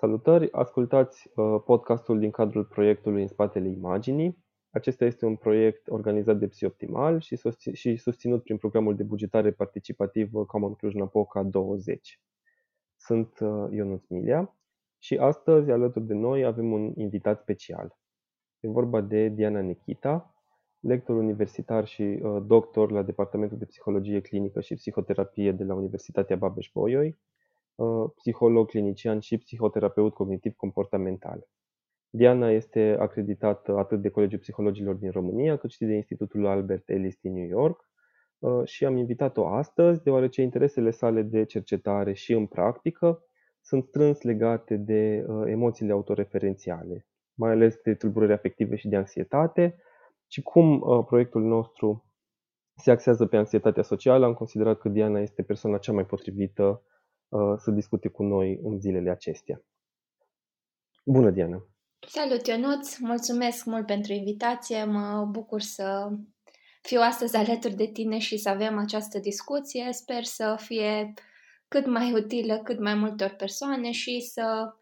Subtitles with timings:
[0.00, 0.52] Salutări!
[0.52, 4.44] Ascultați uh, podcastul din cadrul proiectului În spatele imaginii.
[4.70, 7.40] Acesta este un proiect organizat de Psioptimal și,
[7.72, 12.20] și susținut prin programul de bugetare participativ Common Cluj-Napoca 20.
[12.96, 14.56] Sunt uh, Ionuț Milia
[14.98, 17.98] și astăzi alături de noi avem un invitat special.
[18.60, 20.34] E vorba de Diana Nechita,
[20.78, 26.36] lector universitar și uh, doctor la Departamentul de Psihologie Clinică și Psihoterapie de la Universitatea
[26.36, 27.14] Babeș-Bolyai, uh,
[28.14, 31.48] psiholog clinician și psihoterapeut cognitiv comportamental.
[32.10, 37.16] Diana este acreditată atât de Colegiul Psihologilor din România, cât și de Institutul Albert Ellis
[37.20, 37.88] din New York
[38.38, 43.24] uh, și am invitat-o astăzi deoarece interesele sale de cercetare și în practică
[43.62, 49.76] sunt strâns legate de emoțiile autoreferențiale, mai ales de tulburări afective și de anxietate,
[50.26, 52.04] și cum uh, proiectul nostru
[52.76, 56.89] se axează pe anxietatea socială, am considerat că Diana este persoana cea mai potrivită uh,
[57.58, 59.62] să discute cu noi în zilele acestea.
[61.04, 61.64] Bună, Diana!
[62.06, 62.98] Salut, Ionuț!
[62.98, 64.84] Mulțumesc mult pentru invitație.
[64.84, 66.10] Mă bucur să
[66.82, 69.88] fiu astăzi alături de tine și să avem această discuție.
[69.92, 71.12] Sper să fie
[71.68, 74.74] cât mai utilă cât mai multor persoane și să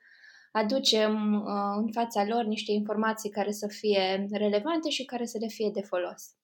[0.53, 5.47] aducem uh, în fața lor niște informații care să fie relevante și care să le
[5.47, 6.38] fie de folos.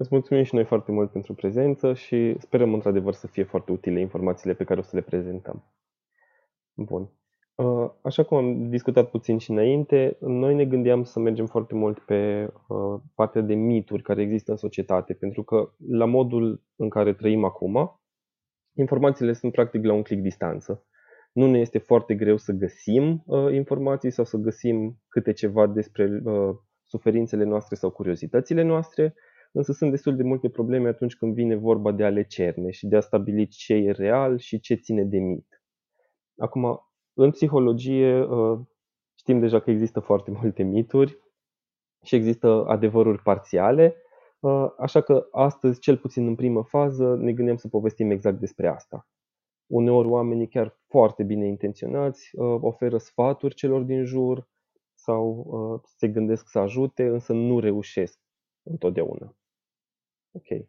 [0.00, 4.00] Îți mulțumim și noi foarte mult pentru prezență și sperăm într-adevăr să fie foarte utile
[4.00, 5.64] informațiile pe care o să le prezentăm.
[6.74, 7.10] Bun.
[7.54, 11.98] Uh, așa cum am discutat puțin și înainte, noi ne gândeam să mergem foarte mult
[11.98, 17.14] pe uh, partea de mituri care există în societate, pentru că la modul în care
[17.14, 18.00] trăim acum,
[18.74, 20.88] informațiile sunt practic la un clic distanță
[21.38, 26.20] nu ne este foarte greu să găsim uh, informații sau să găsim câte ceva despre
[26.24, 29.14] uh, suferințele noastre sau curiozitățile noastre,
[29.52, 32.86] însă sunt destul de multe probleme atunci când vine vorba de a le cerne și
[32.86, 35.62] de a stabili ce e real și ce ține de mit.
[36.36, 36.80] Acum,
[37.14, 38.58] în psihologie uh,
[39.18, 41.18] știm deja că există foarte multe mituri
[42.02, 43.96] și există adevăruri parțiale,
[44.40, 48.68] uh, așa că astăzi, cel puțin în primă fază, ne gândim să povestim exact despre
[48.68, 49.08] asta.
[49.66, 54.48] Uneori oamenii chiar foarte bine intenționați uh, oferă sfaturi celor din jur
[54.94, 58.18] sau uh, se gândesc să ajute, însă nu reușesc
[58.70, 59.36] întotdeauna.
[60.32, 60.66] Ok.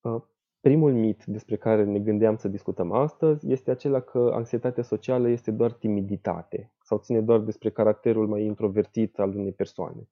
[0.00, 0.22] Uh,
[0.60, 5.50] primul mit despre care ne gândeam să discutăm astăzi este acela că anxietatea socială este
[5.50, 10.08] doar timiditate sau ține doar despre caracterul mai introvertit al unei persoane.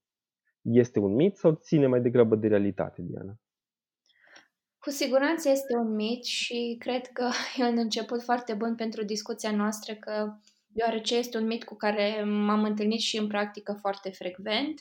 [0.62, 3.39] Este un mit sau ține mai degrabă de realitate, Diana?
[4.78, 7.28] Cu siguranță este un mit și cred că
[7.59, 10.33] e un început foarte bun pentru discuția noastră, că
[10.66, 14.81] deoarece este un mit cu care m-am întâlnit și în practică foarte frecvent,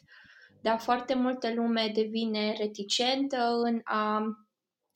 [0.64, 4.24] dar foarte multă lume devine reticentă în a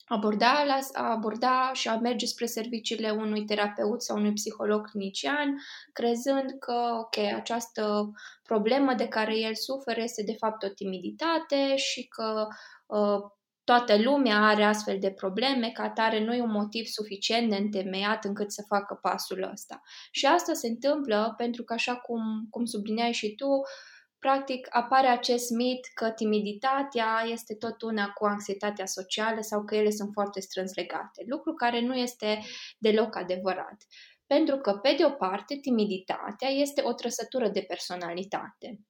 [0.06, 5.56] aborda, a aborda și a merge spre serviciile unui terapeut sau unui psiholog clinician,
[5.92, 8.10] crezând că, ok, această
[8.42, 12.46] problemă de care el suferă este de fapt o timiditate și că
[12.86, 13.20] uh,
[13.64, 18.24] toată lumea are astfel de probleme, ca atare nu e un motiv suficient de întemeiat
[18.24, 19.80] încât să facă pasul ăsta.
[20.10, 23.46] Și asta se întâmplă pentru că, așa cum, cum sublineai și tu,
[24.18, 29.90] practic apare acest mit că timiditatea este tot una cu anxietatea socială sau că ele
[29.90, 32.38] sunt foarte strâns legate, lucru care nu este
[32.78, 33.76] deloc adevărat.
[34.26, 38.80] Pentru că, pe de o parte, timiditatea este o trăsătură de personalitate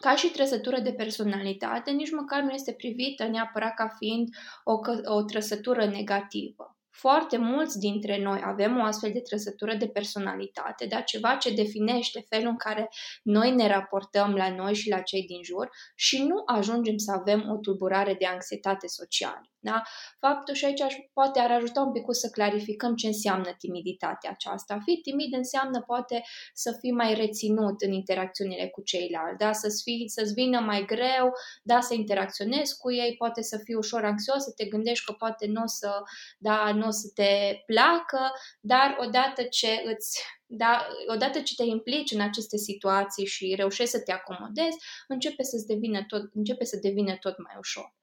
[0.00, 4.28] ca și trăsătură de personalitate, nici măcar nu este privită neapărat ca fiind
[4.64, 4.72] o,
[5.14, 6.76] o trăsătură negativă.
[6.92, 12.24] Foarte mulți dintre noi avem o astfel de trăsătură de personalitate, dar ceva ce definește
[12.28, 12.88] felul în care
[13.22, 17.50] noi ne raportăm la noi și la cei din jur și nu ajungem să avem
[17.50, 19.51] o tulburare de anxietate socială.
[19.64, 19.82] Da?
[20.18, 24.74] Faptul și aici poate ar ajuta un pic să clarificăm ce înseamnă timiditatea aceasta.
[24.74, 26.22] A fi timid înseamnă poate
[26.54, 29.52] să fii mai reținut în interacțiunile cu ceilalți, da?
[29.52, 34.04] să-ți, fii, să-ți vină mai greu, da, să interacționezi cu ei, poate să fii ușor
[34.04, 36.02] anxios, să te gândești că poate nu o să,
[36.38, 40.22] da, nu o să te placă, dar odată ce îți
[40.54, 44.76] da, odată ce te implici în aceste situații și reușești să te acomodezi,
[45.08, 47.94] începe, să devină tot, începe să devină tot mai ușor.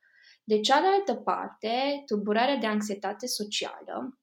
[0.50, 4.20] De cealaltă parte, tulburarea de anxietate socială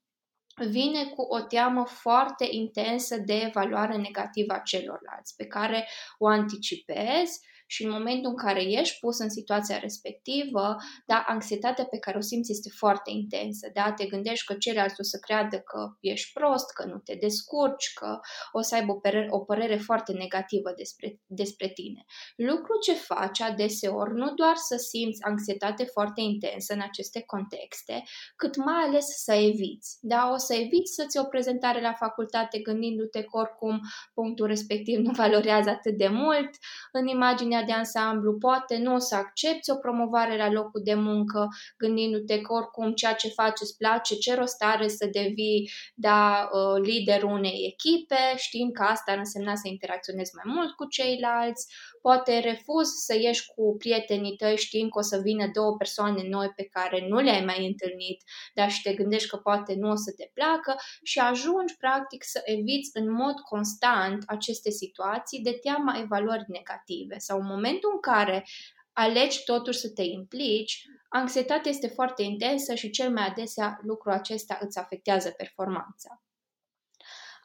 [0.69, 5.89] vine cu o teamă foarte intensă de evaluare negativă a celorlalți, pe care
[6.19, 10.77] o anticipezi Și în momentul în care ești pus în situația respectivă,
[11.07, 15.03] da, anxietatea pe care o simți este foarte intensă, da, te gândești că ceilalți o
[15.03, 18.19] să creadă că ești prost, că nu te descurci, că
[18.53, 22.05] o să aibă o părere, o părere foarte negativă despre, despre tine.
[22.37, 28.03] Lucru ce face adeseori nu doar să simți anxietate foarte intensă în aceste contexte,
[28.37, 33.23] cât mai ales să eviți, da, o să eviți să-ți o prezentare la facultate gândindu-te
[33.23, 33.81] că oricum
[34.15, 36.51] punctul respectiv nu valorează atât de mult
[36.93, 41.49] în imaginea de ansamblu, poate nu o să accepti o promovare la locul de muncă
[41.79, 46.83] gândindu-te că oricum ceea ce faci îți place, ce rost are să devii da, uh,
[46.83, 51.75] liderul unei echipe, știind că asta ar însemna să interacționezi mai mult cu ceilalți,
[52.07, 56.49] poate refuzi să ieși cu prietenii tăi știind că o să vină două persoane noi
[56.57, 58.23] pe care nu le-ai mai întâlnit,
[58.55, 62.41] dar și te gândești că poate nu o să te placă și ajungi practic să
[62.45, 68.47] eviți în mod constant aceste situații de teama evaluări negative sau în momentul în care
[68.93, 74.59] alegi totuși să te implici, anxietatea este foarte intensă și cel mai adesea lucrul acesta
[74.61, 76.26] îți afectează performanța.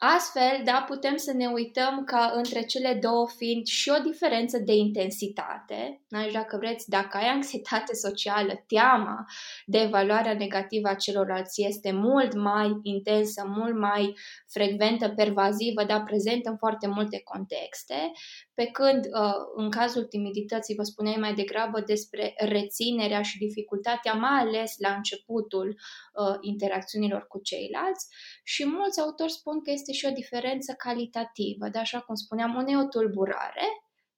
[0.04, 4.74] Astfel, da, putem să ne uităm ca între cele două fiind și o diferență de
[4.74, 6.02] intensitate.
[6.08, 6.18] Da?
[6.32, 9.24] Dacă vreți, dacă ai anxietate socială, teama
[9.66, 14.14] de evaluarea negativă a celorlalți este mult mai intensă, mult mai
[14.48, 18.12] frecventă, pervazivă, dar prezentă în foarte multe contexte,
[18.54, 24.40] pe când uh, în cazul timidității vă spuneai mai degrabă despre reținerea și dificultatea, mai
[24.40, 28.06] ales la începutul uh, interacțiunilor cu ceilalți
[28.44, 32.70] și mulți autori spun că este și o diferență calitativă, de așa cum spuneam, una
[32.70, 33.66] e o tulburare,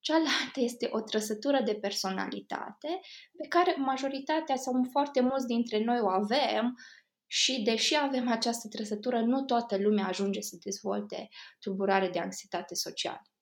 [0.01, 3.01] cealaltă este o trăsătură de personalitate
[3.37, 6.77] pe care majoritatea sau foarte mulți dintre noi o avem
[7.27, 11.29] și deși avem această trăsătură, nu toată lumea ajunge să dezvolte
[11.61, 13.34] tulburare de anxietate socială.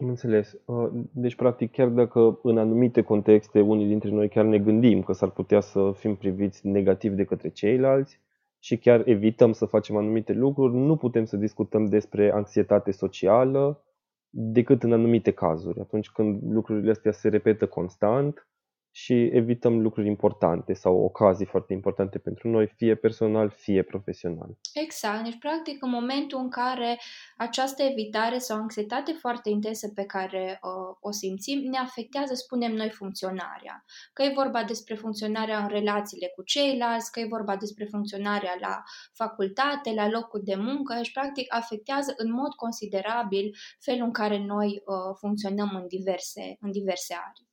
[0.00, 0.56] Am înțeles.
[0.64, 5.12] Uh, deci, practic, chiar dacă în anumite contexte unii dintre noi chiar ne gândim că
[5.12, 8.20] s-ar putea să fim priviți negativ de către ceilalți
[8.58, 13.84] și chiar evităm să facem anumite lucruri, nu putem să discutăm despre anxietate socială
[14.28, 15.80] decât în anumite cazuri.
[15.80, 18.48] Atunci când lucrurile astea se repetă constant
[18.92, 24.58] și evităm lucruri importante sau ocazii foarte importante pentru noi, fie personal, fie profesional.
[24.74, 25.24] Exact.
[25.24, 26.98] Deci, practic, în momentul în care
[27.36, 32.90] această evitare sau anxietate foarte intensă pe care uh, o simțim ne afectează, spunem noi,
[32.90, 33.84] funcționarea.
[34.12, 38.82] Că e vorba despre funcționarea în relațiile cu ceilalți, că e vorba despre funcționarea la
[39.12, 44.66] facultate, la locul de muncă, deci, practic, afectează în mod considerabil felul în care noi
[44.66, 47.49] uh, funcționăm în diverse, în diverse arii.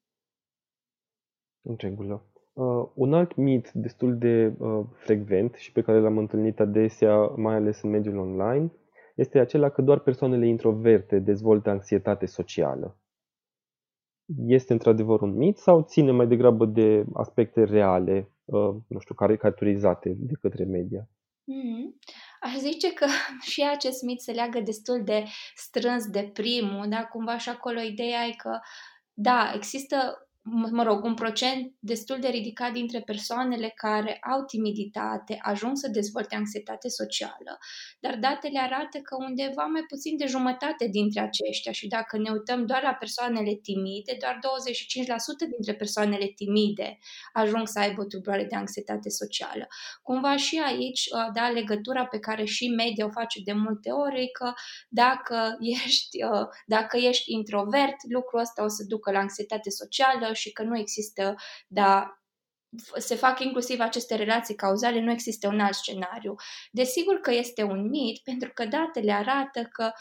[1.67, 2.25] În regulă.
[2.53, 7.55] Uh, un alt mit destul de uh, frecvent și pe care l-am întâlnit adesea, mai
[7.55, 8.71] ales în mediul online,
[9.15, 12.97] este acela că doar persoanele introverte dezvoltă anxietate socială.
[14.45, 20.15] Este într-adevăr un mit sau ține mai degrabă de aspecte reale, uh, nu știu, caricaturizate
[20.17, 21.09] de către media?
[21.47, 21.95] Mm-hmm.
[22.39, 23.05] Aș zice că
[23.51, 25.23] și acest mit se leagă destul de
[25.55, 27.05] strâns de primul, da?
[27.05, 28.59] Cumva și acolo ideea e că,
[29.13, 35.77] da, există mă rog, un procent destul de ridicat dintre persoanele care au timiditate ajung
[35.77, 37.57] să dezvolte anxietate socială,
[37.99, 42.65] dar datele arată că undeva mai puțin de jumătate dintre aceștia și dacă ne uităm
[42.65, 44.39] doar la persoanele timide, doar 25%
[45.49, 46.97] dintre persoanele timide
[47.33, 49.67] ajung să aibă o tulburare de anxietate socială.
[50.01, 54.21] Cumva și aici, uh, da, legătura pe care și media o face de multe ori
[54.21, 54.53] e că
[54.89, 60.51] dacă ești, uh, dacă ești introvert, lucrul ăsta o să ducă la anxietate socială și
[60.51, 61.35] că nu există,
[61.67, 62.17] dar
[62.97, 66.35] se fac inclusiv aceste relații cauzale, nu există un alt scenariu.
[66.71, 69.91] Desigur că este un mit, pentru că datele arată că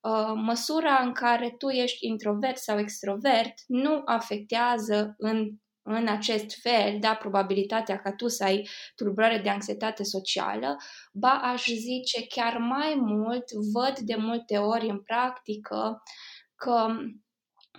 [0.00, 5.50] uh, măsura în care tu ești introvert sau extrovert nu afectează în,
[5.82, 10.76] în acest fel, da, probabilitatea ca tu să ai tulburare de anxietate socială,
[11.12, 16.02] ba aș zice chiar mai mult, văd de multe ori în practică
[16.54, 16.86] că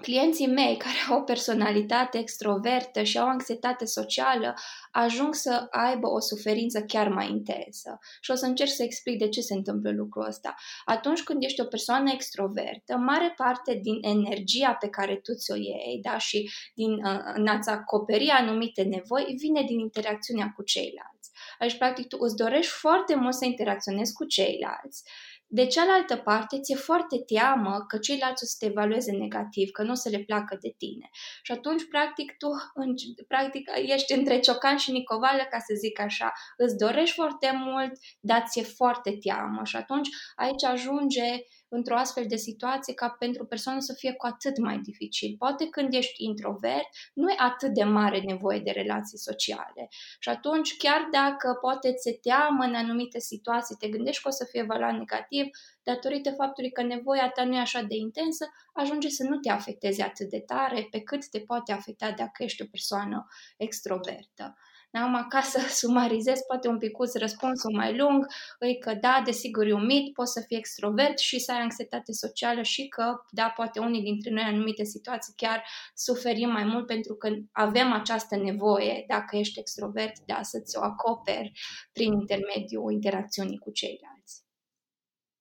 [0.02, 4.54] clienții mei care au o personalitate extrovertă și au anxietate socială
[4.92, 8.00] ajung să aibă o suferință chiar mai intensă.
[8.22, 10.56] Și o să încerc să explic de ce se întâmplă lucrul ăsta.
[10.86, 16.00] Atunci când ești o persoană extrovertă, mare parte din energia pe care tu ți-o iei
[16.02, 21.32] da, și din uh, a-ți acoperi anumite nevoi vine din interacțiunea cu ceilalți.
[21.60, 25.04] Deci, practic, tu îți dorești foarte mult să interacționezi cu ceilalți,
[25.48, 29.92] de cealaltă parte, ți-e foarte teamă că ceilalți o să te evalueze negativ, că nu
[29.92, 31.10] o să le placă de tine.
[31.42, 32.94] Și atunci, practic, tu în,
[33.28, 36.34] practic, ești între ciocan și nicovală, ca să zic așa.
[36.58, 39.62] Îți dorești foarte mult, dar ți-e foarte teamă.
[39.64, 41.44] Și atunci aici ajunge
[41.76, 45.36] într-o astfel de situație ca pentru persoană să fie cu atât mai dificil.
[45.38, 49.88] Poate când ești introvert, nu e atât de mare nevoie de relații sociale.
[50.20, 54.46] Și atunci, chiar dacă poate ți teamă în anumite situații, te gândești că o să
[54.50, 55.46] fie evaluat negativ,
[55.84, 60.04] datorită faptului că nevoia ta nu e așa de intensă, ajunge să nu te afecteze
[60.04, 63.28] atât de tare pe cât te poate afecta dacă ești o persoană
[63.58, 64.58] extrovertă.
[64.94, 68.26] Acum, ca să sumarizez poate un picuț răspunsul mai lung,
[68.60, 72.12] e că da, desigur e un mit, poți să fii extrovert și să ai anxietate
[72.12, 75.64] socială și că, da, poate unii dintre noi în anumite situații chiar
[75.96, 81.52] suferim mai mult pentru că avem această nevoie, dacă ești extrovert, da, să-ți o acoperi
[81.94, 84.42] prin intermediul interacțiunii cu ceilalți.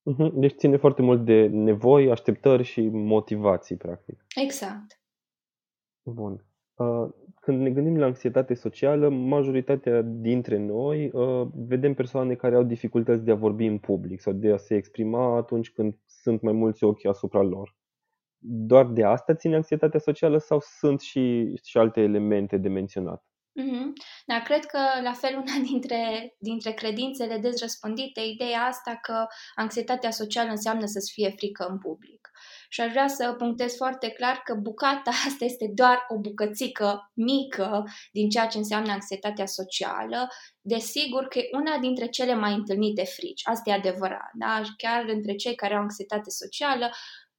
[0.03, 4.25] Mhm, deci ține foarte mult de nevoi, așteptări și motivații, practic.
[4.35, 5.01] Exact.
[6.03, 6.45] Bun.
[7.43, 12.63] Uh, când ne gândim la anxietate socială, majoritatea dintre noi uh, vedem persoane care au
[12.63, 16.53] dificultăți de a vorbi în public sau de a se exprima atunci când sunt mai
[16.53, 17.77] mulți ochi asupra lor.
[18.45, 23.25] Doar de asta ține anxietatea socială sau sunt și, și alte elemente de menționat?
[23.61, 23.93] Mm-hmm.
[24.27, 30.51] Da, cred că la fel una dintre, dintre credințele dezrăspândite, ideea asta că anxietatea socială
[30.51, 32.31] înseamnă să-ți fie frică în public.
[32.73, 37.85] Și aș vrea să punctez foarte clar că bucata asta este doar o bucățică mică
[38.13, 40.29] din ceea ce înseamnă anxietatea socială.
[40.61, 44.31] Desigur că e una dintre cele mai întâlnite frici, asta e adevărat.
[44.33, 44.63] Da?
[44.77, 46.91] Chiar între cei care au anxietate socială,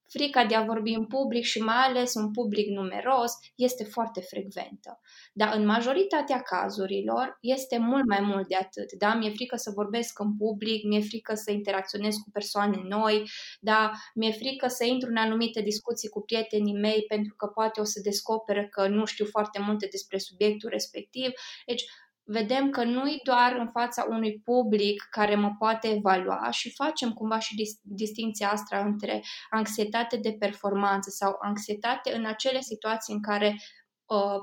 [0.08, 5.00] frica de a vorbi în public și mai ales un public numeros este foarte frecventă.
[5.32, 8.92] Dar în majoritatea cazurilor este mult mai mult de atât.
[8.92, 9.14] Da?
[9.14, 13.30] Mi-e frică să vorbesc în public, mi-e frică să interacționez cu persoane noi,
[13.60, 13.92] da?
[14.14, 18.00] mi-e frică să intru în anumite discuții cu prietenii mei pentru că poate o să
[18.02, 21.30] descoperă că nu știu foarte multe despre subiectul respectiv.
[21.66, 21.84] Deci
[22.24, 27.38] vedem că nu-i doar în fața unui public care mă poate evalua și facem cumva
[27.38, 33.56] și dis- distinția asta între anxietate de performanță sau anxietate în acele situații în care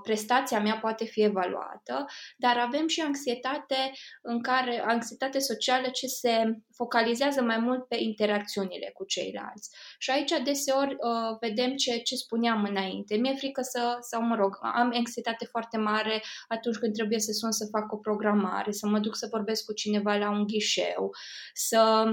[0.04, 2.06] prestația mea poate fi evaluată,
[2.38, 3.92] dar avem și anxietate
[4.22, 9.70] în care anxietate socială ce se focalizează mai mult pe interacțiunile cu ceilalți.
[9.98, 13.16] Și aici deseori uh, vedem ce, ce spuneam înainte.
[13.16, 17.52] Mi-e frică să, sau mă rog, am anxietate foarte mare atunci când trebuie să sun
[17.52, 21.10] să fac o programare, să mă duc să vorbesc cu cineva la un ghișeu,
[21.54, 22.06] să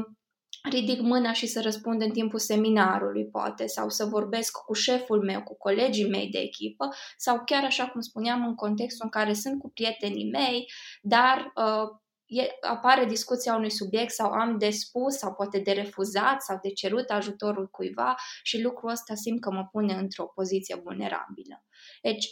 [0.70, 5.42] ridic mâna și să răspund în timpul seminarului, poate, sau să vorbesc cu șeful meu,
[5.42, 9.60] cu colegii mei de echipă, sau chiar așa cum spuneam, în contextul în care sunt
[9.60, 10.70] cu prietenii mei,
[11.02, 11.88] dar uh,
[12.26, 16.70] e, apare discuția unui subiect sau am de spus sau poate de refuzat sau de
[16.70, 21.64] cerut ajutorul cuiva și lucrul ăsta simt că mă pune într-o poziție vulnerabilă.
[22.02, 22.26] Deci,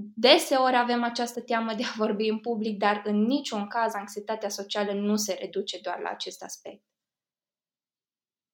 [0.00, 4.92] Deseori avem această teamă de a vorbi în public, dar în niciun caz anxietatea socială
[4.92, 6.82] nu se reduce doar la acest aspect.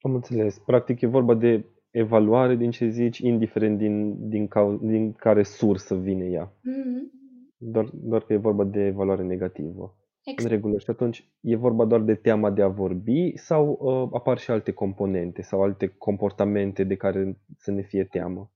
[0.04, 0.58] Am înțeles.
[0.58, 5.94] Practic e vorba de evaluare din ce zici, indiferent din, din, ca, din care sursă
[5.94, 6.46] vine ea.
[6.46, 7.12] Mm-hmm.
[7.56, 9.96] Doar, doar că e vorba de evaluare negativă.
[10.24, 10.50] Exact.
[10.50, 10.78] În regulă.
[10.78, 14.72] Și atunci e vorba doar de teama de a vorbi sau uh, apar și alte
[14.72, 18.50] componente sau alte comportamente de care să ne fie teamă?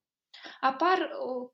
[0.61, 1.51] Apar uh,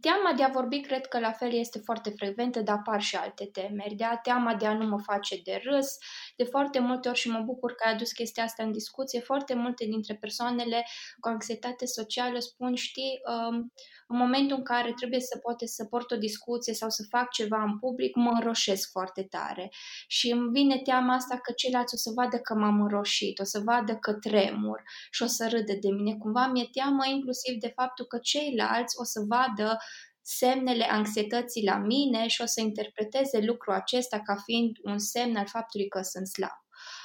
[0.00, 3.44] Teama de a vorbi cred că la fel este foarte frecventă, dar apar și alte
[3.44, 3.94] temeri.
[3.94, 5.96] De a teama de a nu mă face de râs,
[6.36, 9.54] de foarte multe ori și mă bucur că ai adus chestia asta în discuție, foarte
[9.54, 10.86] multe dintre persoanele
[11.20, 13.72] cu anxietate socială spun, știi, um,
[14.12, 17.62] în momentul în care trebuie să poate să port o discuție sau să fac ceva
[17.62, 19.70] în public, mă înroșesc foarte tare.
[20.06, 23.60] Și îmi vine teama asta că ceilalți o să vadă că m-am înroșit, o să
[23.64, 26.16] vadă că tremur și o să râde de mine.
[26.16, 29.78] Cumva mi-e teamă inclusiv de faptul că ceilalți o să vadă
[30.22, 35.46] semnele anxietății la mine și o să interpreteze lucrul acesta ca fiind un semn al
[35.46, 36.58] faptului că sunt slab.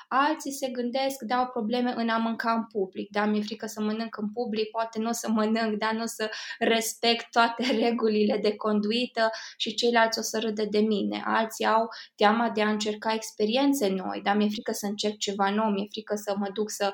[0.07, 3.81] Alții se gândesc, da, au probleme în a mânca în public, da, mi-e frică să
[3.81, 8.37] mănânc în public, poate nu o să mănânc, da, nu o să respect toate regulile
[8.37, 11.21] de conduită și ceilalți o să râde de mine.
[11.25, 15.69] Alții au teama de a încerca experiențe noi, da, mi-e frică să încerc ceva nou,
[15.69, 16.93] mi-e frică să mă duc să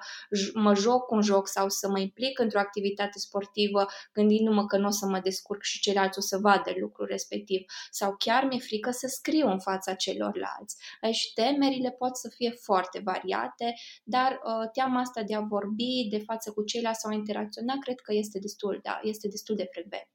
[0.53, 4.91] mă joc un joc sau să mă implic într-o activitate sportivă, gândindu-mă că nu o
[4.91, 7.61] să mă descurc și ceilalți o să vadă lucrul respectiv.
[7.91, 10.75] Sau chiar mi-e frică să scriu în fața celorlalți.
[11.01, 13.67] Aici temerile pot să fie foarte variate,
[14.03, 17.99] dar uh, teama asta de a vorbi de față cu ceilalți sau a interacționa, cred
[17.99, 20.09] că este destul, da, este destul de frecvent.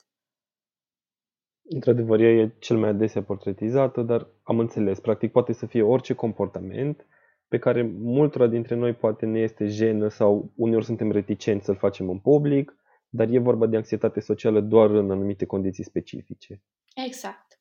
[1.69, 6.15] Într-adevăr, ea e cel mai adesea portretizată, dar am înțeles, practic poate să fie orice
[6.15, 7.07] comportament
[7.49, 12.09] pe care multora dintre noi poate ne este jenă sau uneori suntem reticenți să-l facem
[12.09, 12.77] în public,
[13.09, 16.63] dar e vorba de anxietate socială doar în anumite condiții specifice.
[17.07, 17.61] Exact.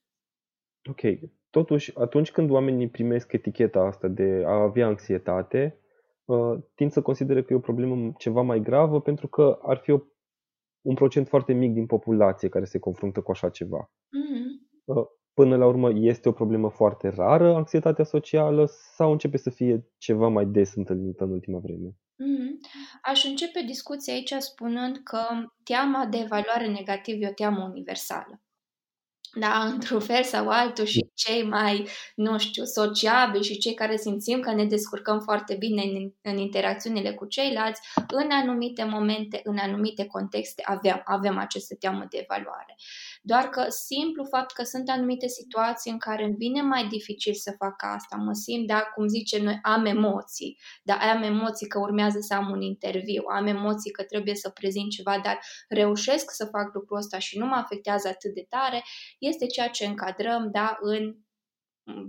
[0.90, 1.02] Ok.
[1.56, 5.80] Totuși, atunci când oamenii primesc eticheta asta de a avea anxietate,
[6.26, 9.92] uh, tind să considere că e o problemă ceva mai gravă pentru că ar fi
[9.92, 10.00] o,
[10.82, 13.92] un procent foarte mic din populație care se confruntă cu așa ceva.
[13.92, 15.06] Mm-hmm.
[15.34, 20.28] Până la urmă, este o problemă foarte rară anxietatea socială sau începe să fie ceva
[20.28, 21.90] mai des întâlnită în ultima vreme?
[21.90, 22.52] Mm-hmm.
[23.02, 25.20] Aș începe discuția aici spunând că
[25.64, 28.40] teama de evaluare negativă e o teamă universală
[29.36, 34.40] da, într-un fel sau altul și cei mai, nu știu, sociabili și cei care simțim
[34.40, 40.06] că ne descurcăm foarte bine în, în interacțiunile cu ceilalți, în anumite momente, în anumite
[40.06, 42.76] contexte avem, avem aceste teamă de evaluare.
[43.28, 47.56] Doar că simplu fapt că sunt anumite situații în care îmi vine mai dificil să
[47.58, 52.20] fac asta, mă simt, da, cum zicem noi, am emoții, da, am emoții că urmează
[52.20, 56.74] să am un interviu, am emoții că trebuie să prezint ceva, dar reușesc să fac
[56.74, 58.84] lucrul ăsta și nu mă afectează atât de tare,
[59.20, 61.16] este ceea ce încadrăm da, în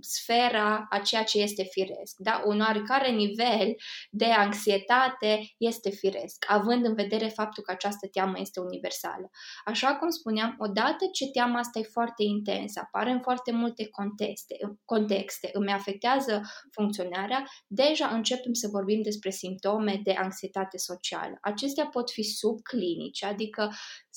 [0.00, 2.14] sfera a ceea ce este firesc.
[2.16, 2.42] Da?
[2.45, 3.75] Un oarecare nivel
[4.11, 9.30] de anxietate este firesc, având în vedere faptul că această teamă este universală.
[9.64, 14.56] Așa cum spuneam, odată ce teama asta e foarte intensă, apare în foarte multe contexte,
[14.85, 16.40] contexte îmi afectează
[16.71, 21.38] funcționarea, deja începem să vorbim despre simptome de anxietate socială.
[21.40, 23.73] Acestea pot fi subclinice, adică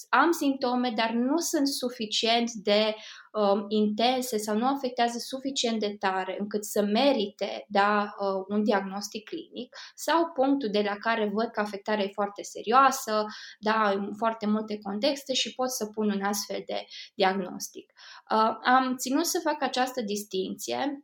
[0.10, 2.96] am simptome, dar nu sunt suficient de
[3.32, 9.30] um, intense sau nu afectează suficient de tare încât să merite da, uh, un diagnostic
[9.30, 13.26] clinic sau punctul de la care văd că afectarea e foarte serioasă,
[13.60, 17.92] da, în foarte multe contexte și pot să pun un astfel de diagnostic.
[18.32, 21.04] Uh, am ținut să fac această distinție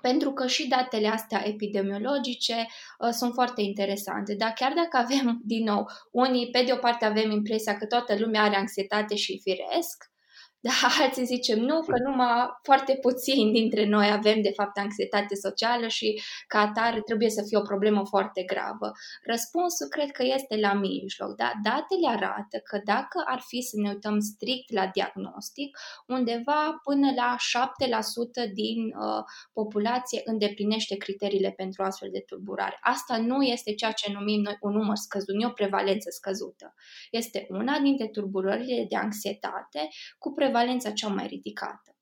[0.00, 2.66] pentru că și datele astea epidemiologice
[2.98, 4.34] uh, sunt foarte interesante.
[4.34, 8.16] Dar chiar dacă avem, din nou, unii, pe de o parte avem impresia că toată
[8.18, 10.10] lumea are anxietate și firesc,
[10.60, 10.70] da,
[11.02, 16.22] alții zicem nu, că numai foarte puțini dintre noi avem de fapt anxietate socială și
[16.46, 18.92] ca atare trebuie să fie o problemă foarte gravă.
[19.24, 21.36] Răspunsul cred că este la mijloc.
[21.36, 21.52] Da?
[21.62, 27.36] Datele arată că dacă ar fi să ne uităm strict la diagnostic, undeva până la
[28.48, 32.78] 7% din uh, populație îndeplinește criteriile pentru astfel de tulburare.
[32.80, 36.74] Asta nu este ceea ce numim noi un număr scăzut, nu o prevalență scăzută.
[37.10, 39.88] Este una dintre tulburările de anxietate
[40.18, 41.94] cu pre prevalența cea mai ridicată.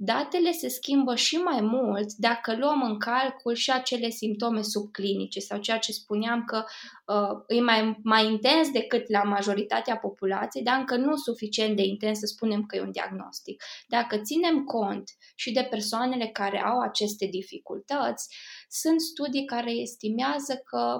[0.00, 5.58] Datele se schimbă și mai mult dacă luăm în calcul și acele simptome subclinice sau
[5.58, 6.64] ceea ce spuneam că
[7.06, 12.18] uh, e mai, mai intens decât la majoritatea populației, dar încă nu suficient de intens
[12.18, 13.62] să spunem că e un diagnostic.
[13.88, 18.36] Dacă ținem cont și de persoanele care au aceste dificultăți,
[18.68, 20.98] sunt studii care estimează că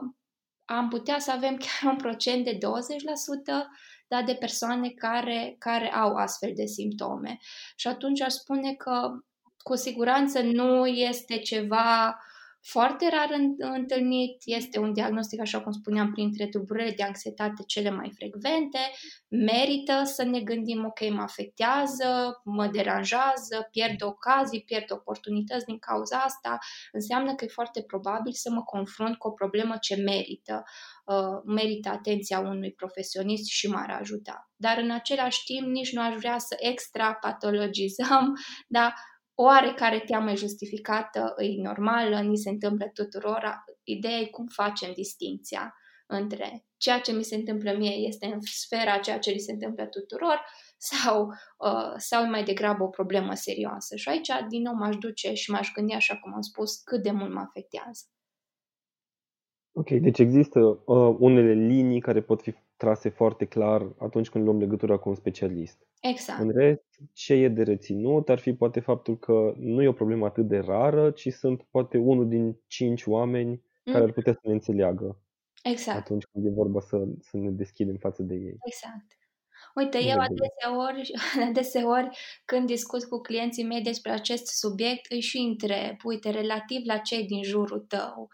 [0.65, 2.59] am putea să avem chiar un procent de 20%
[4.09, 7.39] dar de persoane care, care au astfel de simptome.
[7.77, 9.11] Și atunci aș spune că
[9.59, 12.19] cu siguranță nu este ceva
[12.63, 18.13] foarte rar întâlnit, este un diagnostic, așa cum spuneam, printre tulburările de anxietate cele mai
[18.15, 18.79] frecvente,
[19.29, 26.17] merită să ne gândim, ok, mă afectează, mă deranjează, pierd ocazii, pierd oportunități din cauza
[26.17, 26.59] asta,
[26.93, 30.63] înseamnă că e foarte probabil să mă confrunt cu o problemă ce merită,
[31.05, 34.51] uh, merită atenția unui profesionist și m-ar ajuta.
[34.57, 38.33] Dar în același timp nici nu aș vrea să extra patologizăm,
[38.77, 38.95] dar
[39.41, 43.65] oarecare teamă justificată, e normală, ni se întâmplă tuturor.
[43.83, 45.75] Ideea e cum facem distinția
[46.07, 49.87] între ceea ce mi se întâmplă mie este în sfera ceea ce li se întâmplă
[49.87, 50.45] tuturor
[50.77, 51.27] sau,
[51.59, 53.97] uh, sau mai degrabă o problemă serioasă.
[53.97, 57.11] Și aici, din nou, m-aș duce și m-aș gândi, așa cum am spus, cât de
[57.11, 58.05] mult mă afectează.
[59.73, 64.59] Ok, deci există uh, unele linii care pot fi trase foarte clar atunci când luăm
[64.59, 65.87] legătura cu un specialist.
[66.01, 66.41] Exact.
[66.41, 70.27] În rest, ce e de reținut ar fi poate faptul că nu e o problemă
[70.27, 73.51] atât de rară, ci sunt poate unul din cinci oameni
[73.85, 73.93] mm.
[73.93, 75.21] care ar putea să ne înțeleagă.
[75.63, 75.99] Exact.
[75.99, 78.57] Atunci când e vorba să, să ne deschidem față de ei.
[78.65, 79.07] Exact.
[79.75, 81.13] Uite, eu adeseori,
[81.49, 82.09] adeseori
[82.45, 87.27] când discut cu clienții mei despre acest subiect, îi și întreb, uite, relativ la cei
[87.27, 88.31] din jurul tău,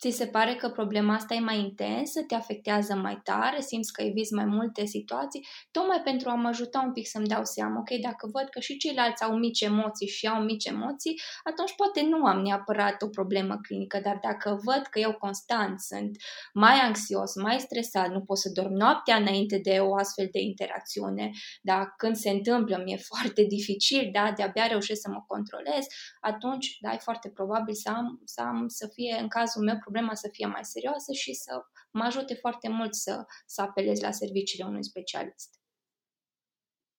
[0.00, 4.02] Ți se pare că problema asta e mai intensă, te afectează mai tare, simți că
[4.02, 8.00] eviți mai multe situații, tocmai pentru a mă ajuta un pic să-mi dau seama, ok,
[8.00, 12.24] dacă văd că și ceilalți au mici emoții și au mici emoții, atunci poate nu
[12.24, 16.16] am neapărat o problemă clinică, dar dacă văd că eu constant sunt
[16.52, 21.30] mai anxios, mai stresat, nu pot să dorm noaptea înainte de o astfel de interacțiune,
[21.62, 25.84] dar când se întâmplă mi-e foarte dificil, da, de-abia reușesc să mă controlez,
[26.20, 30.14] atunci, da, e foarte probabil să am, să am să fie în cazul meu problema
[30.14, 31.52] să fie mai serioasă și să
[31.92, 35.50] mă ajute foarte mult să, să apelez la serviciile unui specialist.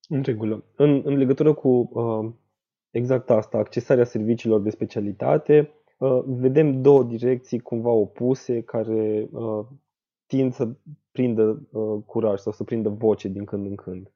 [0.07, 0.65] În regulă.
[0.75, 2.31] În, în legătură cu uh,
[2.89, 9.65] exact asta, accesarea serviciilor de specialitate, uh, vedem două direcții cumva opuse care uh,
[10.25, 10.69] tind să
[11.11, 14.11] prindă uh, curaj sau să prindă voce din când în când.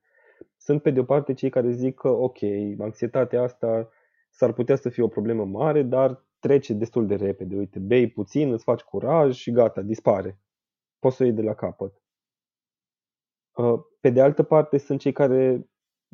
[0.57, 2.38] Sunt pe de o parte cei care zic că ok,
[2.79, 3.89] anxietatea asta
[4.29, 7.56] s-ar putea să fie o problemă mare, dar trece destul de repede.
[7.56, 10.39] Uite, bei puțin, îți faci curaj și gata, dispare.
[10.99, 12.01] Poți să o iei de la capăt.
[13.56, 15.69] Uh, pe de altă parte, sunt cei care,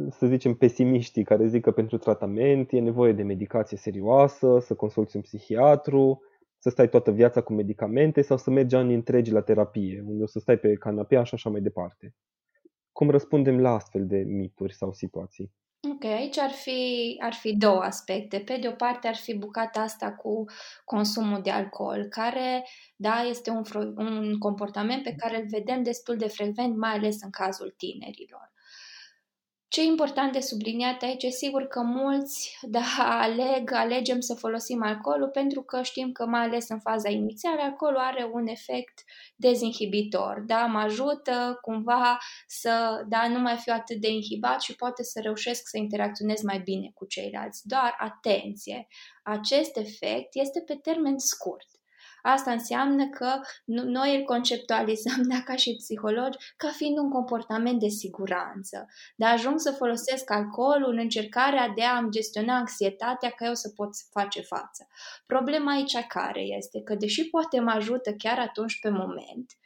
[0.09, 5.15] să zicem, pesimiștii, care zic că pentru tratament e nevoie de medicație serioasă, să consulți
[5.15, 6.21] un psihiatru,
[6.57, 10.27] să stai toată viața cu medicamente sau să mergi ani întregi la terapie, unde o
[10.27, 12.15] să stai pe canapea și așa mai departe.
[12.91, 15.51] Cum răspundem la astfel de mituri sau situații?
[15.87, 18.39] Ok, aici ar fi, ar fi două aspecte.
[18.39, 20.45] Pe de o parte ar fi bucata asta cu
[20.85, 22.65] consumul de alcool, care,
[22.95, 23.63] da, este un,
[23.95, 28.51] un comportament pe care îl vedem destul de frecvent, mai ales în cazul tinerilor.
[29.69, 34.83] Ce e important de subliniat aici e sigur că mulți da, aleg, alegem să folosim
[34.83, 39.03] alcoolul pentru că știm că mai ales în faza inițială alcoolul are un efect
[39.35, 45.03] dezinhibitor, da, mă ajută cumva să da, nu mai fiu atât de inhibat și poate
[45.03, 47.67] să reușesc să interacționez mai bine cu ceilalți.
[47.67, 48.87] Doar atenție,
[49.23, 51.78] acest efect este pe termen scurt.
[52.21, 57.87] Asta înseamnă că noi îl conceptualizăm, da, ca și psihologi, ca fiind un comportament de
[57.87, 58.87] siguranță.
[59.15, 63.89] De ajung să folosesc alcoolul în încercarea de a-mi gestiona anxietatea ca eu să pot
[64.11, 64.87] face față.
[65.25, 66.81] Problema aici care este?
[66.81, 69.58] Că deși poate mă ajută chiar atunci pe moment,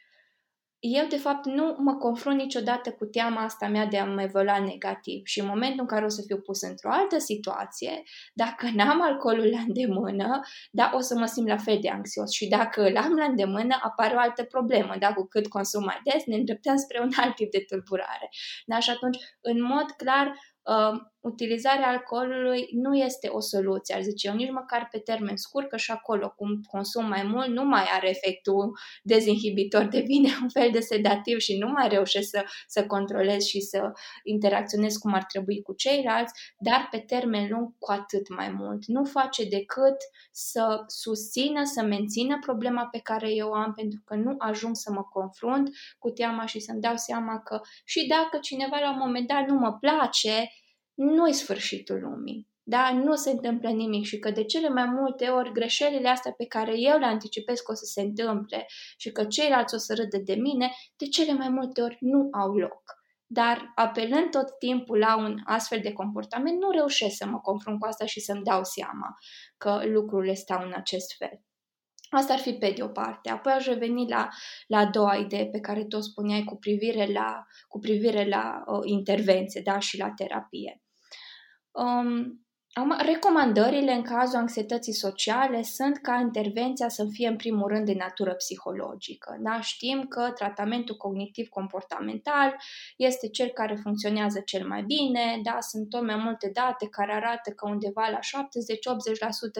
[0.86, 4.58] eu, de fapt, nu mă confrunt niciodată cu teama asta mea de a mă evolua
[4.58, 8.02] negativ și în momentul în care o să fiu pus într-o altă situație,
[8.34, 12.48] dacă n-am alcoolul la îndemână, da, o să mă simt la fel de anxios și
[12.48, 16.24] dacă îl am la îndemână, apare o altă problemă, da, cu cât consum mai des,
[16.26, 18.28] ne îndreptăm spre un alt tip de tulburare.
[18.66, 20.26] Da, și atunci, în mod clar,
[20.62, 25.68] uh, utilizarea alcoolului nu este o soluție, ar zice eu, nici măcar pe termen scurt,
[25.68, 30.70] că și acolo, cum consum mai mult, nu mai are efectul dezinhibitor, devine un fel
[30.72, 35.62] de sedativ și nu mai reușesc să, să controlez și să interacționez cum ar trebui
[35.62, 38.86] cu ceilalți, dar pe termen lung cu atât mai mult.
[38.86, 39.96] Nu face decât
[40.32, 44.92] să susțină, să mențină problema pe care eu o am, pentru că nu ajung să
[44.92, 49.28] mă confrunt cu teama și să-mi dau seama că și dacă cineva la un moment
[49.28, 50.48] dat nu mă place,
[50.94, 52.48] nu-i sfârșitul lumii.
[52.66, 52.92] Da?
[52.92, 56.72] Nu se întâmplă nimic și că de cele mai multe ori greșelile astea pe care
[56.80, 60.34] eu le anticipez că o să se întâmple și că ceilalți o să râdă de
[60.34, 62.82] mine, de cele mai multe ori nu au loc.
[63.26, 67.86] Dar apelând tot timpul la un astfel de comportament, nu reușesc să mă confrunt cu
[67.86, 69.14] asta și să-mi dau seama
[69.56, 71.40] că lucrurile stau în acest fel.
[72.10, 73.30] Asta ar fi pe de o parte.
[73.30, 74.28] Apoi aș reveni la,
[74.66, 78.62] la a doua idee pe care tu o spuneai cu privire la, cu privire la
[78.66, 80.83] uh, intervenție da, și la terapie.
[81.74, 82.44] Um,
[83.04, 88.34] recomandările în cazul anxietății sociale sunt ca intervenția să fie în primul rând de natură
[88.34, 89.36] psihologică.
[89.40, 89.60] Da?
[89.60, 92.56] Știm că tratamentul cognitiv-comportamental
[92.96, 95.56] este cel care funcționează cel mai bine, da?
[95.60, 98.18] sunt tot mai multe date care arată că undeva la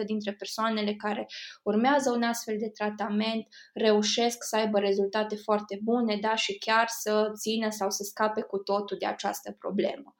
[0.03, 1.25] 70-80% dintre persoanele care
[1.63, 6.35] urmează un astfel de tratament reușesc să aibă rezultate foarte bune da?
[6.35, 10.15] și chiar să țină sau să scape cu totul de această problemă.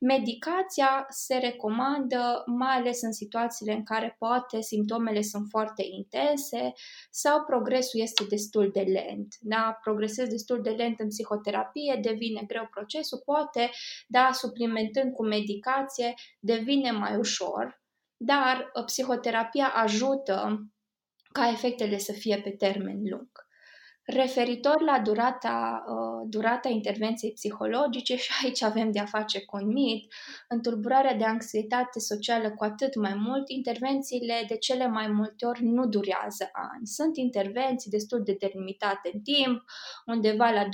[0.00, 6.72] Medicația se recomandă mai ales în situațiile în care poate simptomele sunt foarte intense
[7.10, 9.34] sau progresul este destul de lent.
[9.40, 9.78] Da?
[9.82, 13.70] Progresezi destul de lent în psihoterapie, devine greu procesul, poate,
[14.06, 17.82] da, suplimentând cu medicație, devine mai ușor,
[18.16, 20.66] dar uh, psihoterapia ajută
[21.32, 23.45] ca efectele să fie pe termen lung.
[24.06, 29.66] Referitor la durata, uh, durata intervenției psihologice, și aici avem de a face cu un
[29.66, 30.12] mit,
[30.48, 35.64] în tulburarea de anxietate socială cu atât mai mult, intervențiile de cele mai multe ori
[35.64, 36.86] nu durează ani.
[36.86, 39.64] Sunt intervenții destul de delimitate în timp,
[40.06, 40.68] undeva la 20-30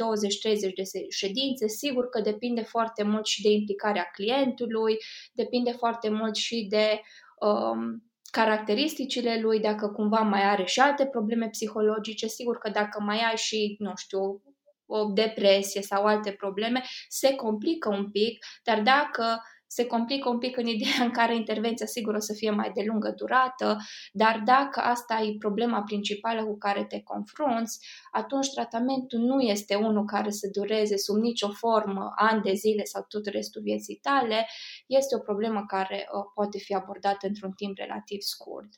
[0.75, 1.69] de ședințe.
[1.69, 4.97] Sigur că depinde foarte mult și de implicarea clientului,
[5.33, 7.01] depinde foarte mult și de
[7.41, 13.19] um, caracteristicile lui, dacă cumva mai are și alte probleme psihologice, sigur că dacă mai
[13.19, 14.43] ai și, nu știu,
[14.87, 19.43] o depresie sau alte probleme, se complică un pic, dar dacă
[19.75, 22.83] se complică un pic în ideea în care intervenția sigur o să fie mai de
[22.87, 23.77] lungă durată,
[24.13, 30.05] dar dacă asta e problema principală cu care te confrunți, atunci tratamentul nu este unul
[30.05, 34.49] care să dureze sub nicio formă ani de zile sau tot restul vieții tale,
[34.87, 38.71] este o problemă care uh, poate fi abordată într-un timp relativ scurt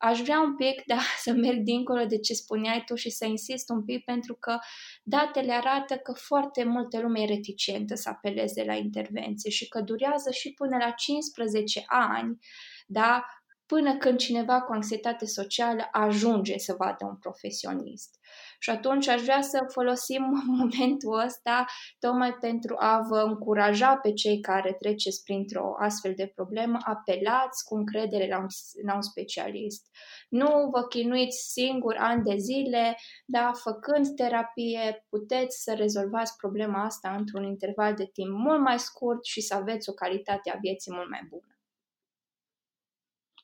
[0.00, 3.70] aș vrea un pic da, să merg dincolo de ce spuneai tu și să insist
[3.70, 4.58] un pic pentru că
[5.02, 10.30] datele arată că foarte multe lume e reticentă să apeleze la intervenție și că durează
[10.30, 12.38] și până la 15 ani
[12.86, 13.24] da,
[13.70, 18.18] până când cineva cu anxietate socială ajunge să vadă un profesionist.
[18.58, 20.22] Și atunci aș vrea să folosim
[20.58, 21.64] momentul ăsta
[21.98, 27.74] tocmai pentru a vă încuraja pe cei care treceți printr-o astfel de problemă, apelați cu
[27.74, 28.46] încredere la un,
[28.86, 29.86] la un specialist.
[30.28, 37.14] Nu vă chinuiți singur ani de zile, dar făcând terapie puteți să rezolvați problema asta
[37.18, 41.10] într-un interval de timp mult mai scurt și să aveți o calitate a vieții mult
[41.10, 41.59] mai bună.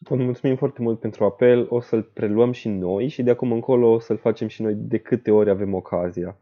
[0.09, 3.93] Vă mulțumim foarte mult pentru apel, o să-l preluăm și noi și de acum încolo
[3.93, 6.39] o să-l facem și noi de câte ori avem ocazia.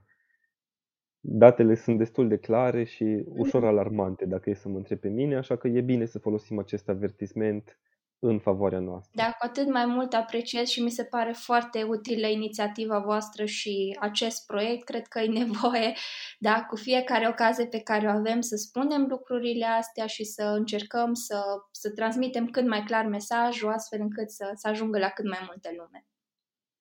[1.20, 5.36] Datele sunt destul de clare și ușor alarmante, dacă e să mă întreb pe mine,
[5.36, 7.78] așa că e bine să folosim acest avertisment
[8.26, 9.12] în favoarea noastră.
[9.14, 13.96] Da, cu atât mai mult apreciez și mi se pare foarte utilă inițiativa voastră și
[14.00, 14.84] acest proiect.
[14.84, 15.92] Cred că e nevoie,
[16.38, 21.12] da, cu fiecare ocazie pe care o avem să spunem lucrurile astea și să încercăm
[21.12, 25.40] să, să transmitem cât mai clar mesajul, astfel încât să, să ajungă la cât mai
[25.46, 26.06] multă lume.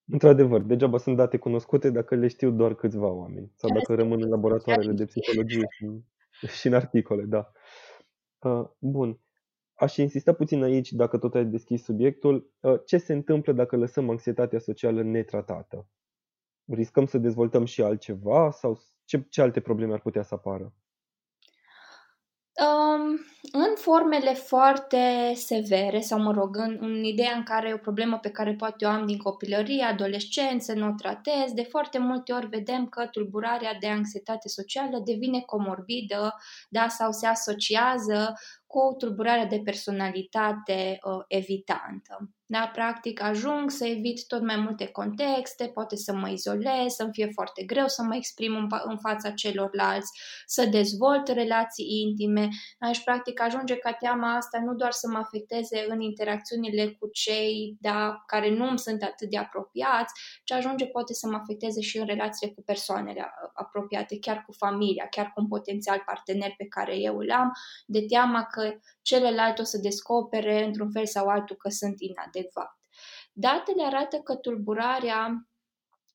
[0.06, 4.30] Într-adevăr, degeaba sunt date cunoscute dacă le știu doar câțiva oameni sau dacă rămân în
[4.30, 7.52] laboratoarele de psihologie și, și în articole, da.
[8.40, 9.23] Uh, bun.
[9.84, 14.10] Aș insista puțin aici, dacă tot ai deschis subiectul, ă, ce se întâmplă dacă lăsăm
[14.10, 15.88] anxietatea socială netratată?
[16.66, 20.74] Riscăm să dezvoltăm și altceva sau ce, ce alte probleme ar putea să apară?
[22.62, 23.20] Um,
[23.52, 28.18] în formele foarte severe, sau mă rog, în, în ideea în care e o problemă
[28.18, 32.48] pe care poate o am din copilărie, adolescență, nu o tratez, de foarte multe ori
[32.48, 36.36] vedem că tulburarea de anxietate socială devine comorbidă
[36.70, 38.34] da, sau se asociază
[38.74, 42.30] cu tulburarea de personalitate uh, evitantă.
[42.54, 47.30] Da, practic ajung să evit tot mai multe contexte, poate să mă izolez, să-mi fie
[47.34, 50.12] foarte greu să mă exprim în, în fața celorlalți,
[50.46, 52.50] să dezvolt relații intime.
[52.80, 57.08] Da, și practic ajunge ca teama asta nu doar să mă afecteze în interacțiunile cu
[57.08, 60.14] cei da, care nu îmi sunt atât de apropiați,
[60.44, 65.08] ci ajunge poate să mă afecteze și în relațiile cu persoanele apropiate, chiar cu familia,
[65.10, 67.52] chiar cu un potențial partener pe care eu îl am,
[67.86, 72.43] de teama că celălalt o să descopere într-un fel sau altul că sunt inadecvat.
[73.34, 75.48] Datele arată că tulburarea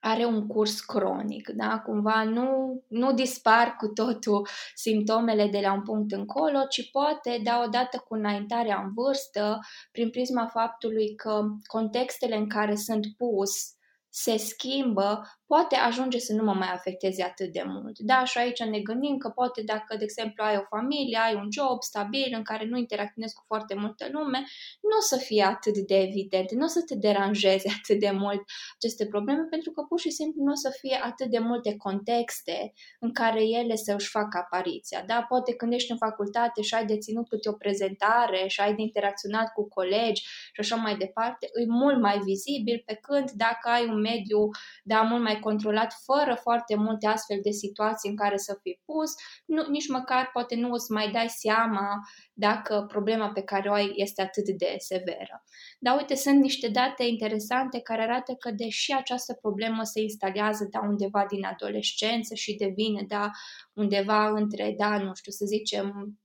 [0.00, 1.80] are un curs cronic, da?
[1.80, 7.62] cumva nu, nu dispar cu totul simptomele de la un punct încolo, ci poate, da,
[7.66, 9.58] odată cu înaintarea în vârstă,
[9.92, 13.76] prin prisma faptului că contextele în care sunt pus
[14.08, 17.98] se schimbă, poate ajunge să nu mă mai afecteze atât de mult.
[17.98, 21.48] Da, și aici ne gândim că poate dacă, de exemplu, ai o familie, ai un
[21.50, 24.38] job stabil în care nu interacționezi cu foarte multă lume,
[24.80, 28.42] nu o să fie atât de evident, nu o să te deranjeze atât de mult
[28.74, 32.72] aceste probleme, pentru că pur și simplu nu o să fie atât de multe contexte
[33.00, 35.04] în care ele să își facă apariția.
[35.06, 38.74] Da, poate când ești în facultate și ai de ținut câte o prezentare și ai
[38.74, 43.68] de interacționat cu colegi și așa mai departe, e mult mai vizibil pe când dacă
[43.68, 44.48] ai un mediu
[44.82, 49.12] da, mult mai controlat, fără foarte multe astfel de situații în care să fii pus,
[49.46, 51.88] nu, nici măcar poate nu o să mai dai seama
[52.32, 55.44] dacă problema pe care o ai este atât de severă.
[55.78, 60.80] Dar uite, sunt niște date interesante care arată că deși această problemă se instalează da,
[60.80, 63.30] undeva din adolescență și devine da,
[63.72, 66.18] undeva între, da, nu știu, să zicem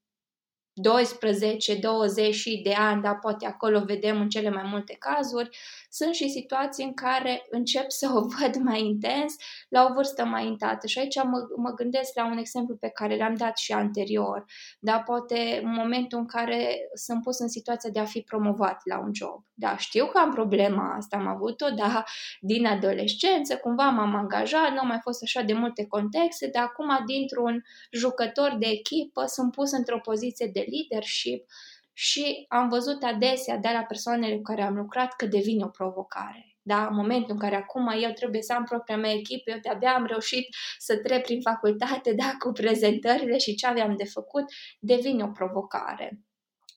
[0.73, 5.49] 12-20 de ani, dar poate acolo vedem în cele mai multe cazuri,
[5.89, 9.35] sunt și situații în care încep să o văd mai intens
[9.69, 10.87] la o vârstă mai intată.
[10.87, 14.45] Și aici mă, mă gândesc la un exemplu pe care l-am dat și anterior.
[14.79, 18.99] Da, poate în momentul în care sunt pus în situația de a fi promovat la
[18.99, 19.43] un job.
[19.53, 22.03] Da, știu că am problema asta, am avut-o, da,
[22.41, 27.05] din adolescență, cumva m-am angajat, nu au mai fost așa de multe contexte, dar acum
[27.05, 31.45] dintr-un jucător de echipă sunt pus într-o poziție de leadership
[31.93, 36.57] și am văzut adesea de la persoanele cu care am lucrat că devine o provocare.
[36.61, 36.87] Da?
[36.87, 40.05] În momentul în care acum eu trebuie să am propria mea echipă, eu de-abia am
[40.05, 40.47] reușit
[40.77, 44.43] să trec prin facultate da, cu prezentările și ce aveam de făcut,
[44.79, 46.19] devine o provocare.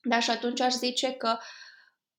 [0.03, 1.37] Da, și atunci aș zice că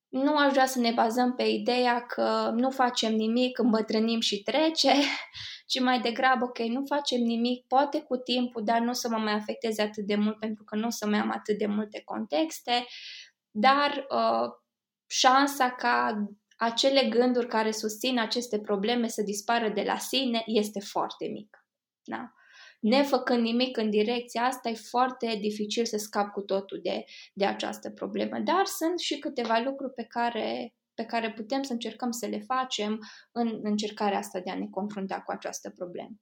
[0.09, 4.93] nu aș vrea să ne bazăm pe ideea că nu facem nimic, îmbătrânim și trece,
[5.67, 9.17] ci mai degrabă, ok, nu facem nimic, poate cu timpul, dar nu o să mă
[9.17, 12.03] mai afecteze atât de mult pentru că nu o să mai am atât de multe
[12.05, 12.87] contexte,
[13.51, 14.51] dar uh,
[15.07, 16.25] șansa ca
[16.57, 21.67] acele gânduri care susțin aceste probleme să dispară de la sine este foarte mică.
[22.03, 22.33] Da?
[22.79, 27.91] Nefăcând nimic în direcția asta, e foarte dificil să scap cu totul de, de această
[27.91, 28.39] problemă.
[28.39, 32.99] Dar sunt și câteva lucruri pe care pe care putem să încercăm să le facem
[33.33, 36.15] în încercarea asta de a ne confrunta cu această problemă.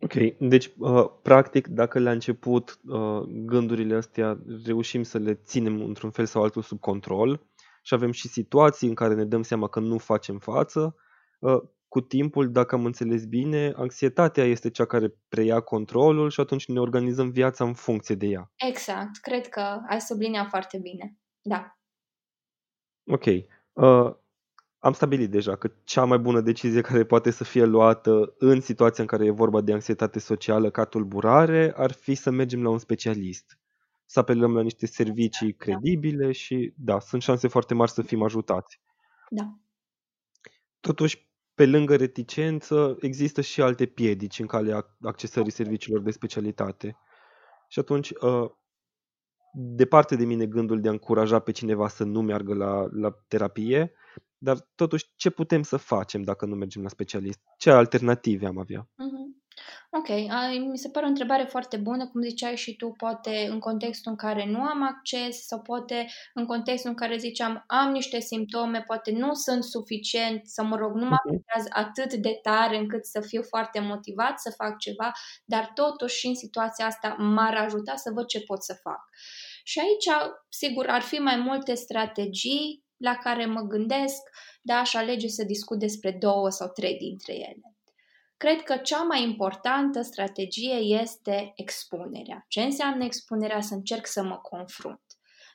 [0.00, 6.10] Ok, deci, uh, practic, dacă la început uh, gândurile astea reușim să le ținem într-un
[6.10, 7.46] fel sau altul sub control
[7.82, 10.96] și avem și situații în care ne dăm seama că nu facem față,
[11.38, 16.68] uh, cu timpul, dacă am înțeles bine, anxietatea este cea care preia controlul și atunci
[16.68, 18.52] ne organizăm viața în funcție de ea.
[18.68, 21.16] Exact, cred că ai subliniat foarte bine.
[21.40, 21.78] Da.
[23.06, 23.24] Ok.
[23.72, 24.14] Uh,
[24.78, 29.02] am stabilit deja că cea mai bună decizie care poate să fie luată în situația
[29.02, 32.78] în care e vorba de anxietate socială ca tulburare ar fi să mergem la un
[32.78, 33.58] specialist.
[34.06, 35.64] Să apelăm la niște servicii da.
[35.64, 38.80] credibile și, da, sunt șanse foarte mari să fim ajutați.
[39.30, 39.58] Da.
[40.80, 41.29] Totuși,
[41.60, 46.96] pe lângă reticență, există și alte piedici în calea accesării serviciilor de specialitate.
[47.68, 48.50] Și atunci, uh,
[49.52, 53.92] departe de mine gândul de a încuraja pe cineva să nu meargă la, la terapie,
[54.38, 57.40] dar totuși ce putem să facem dacă nu mergem la specialist?
[57.58, 58.82] Ce alternative am avea?
[58.82, 59.39] Mm-hmm.
[59.92, 60.08] Ok,
[60.70, 64.16] mi se pare o întrebare foarte bună, cum ziceai și tu, poate în contextul în
[64.16, 69.10] care nu am acces sau poate în contextul în care ziceam am niște simptome, poate
[69.12, 71.28] nu sunt suficient să mă rog, nu mă mhm.
[71.28, 75.12] afectează atât de tare încât să fiu foarte motivat să fac ceva,
[75.44, 79.00] dar totuși și în situația asta m-ar ajuta să văd ce pot să fac.
[79.64, 84.20] Și aici, sigur, ar fi mai multe strategii la care mă gândesc,
[84.62, 87.79] dar aș alege să discut despre două sau trei dintre ele.
[88.40, 92.44] Cred că cea mai importantă strategie este expunerea.
[92.48, 93.60] Ce înseamnă expunerea?
[93.60, 95.02] Să încerc să mă confrunt.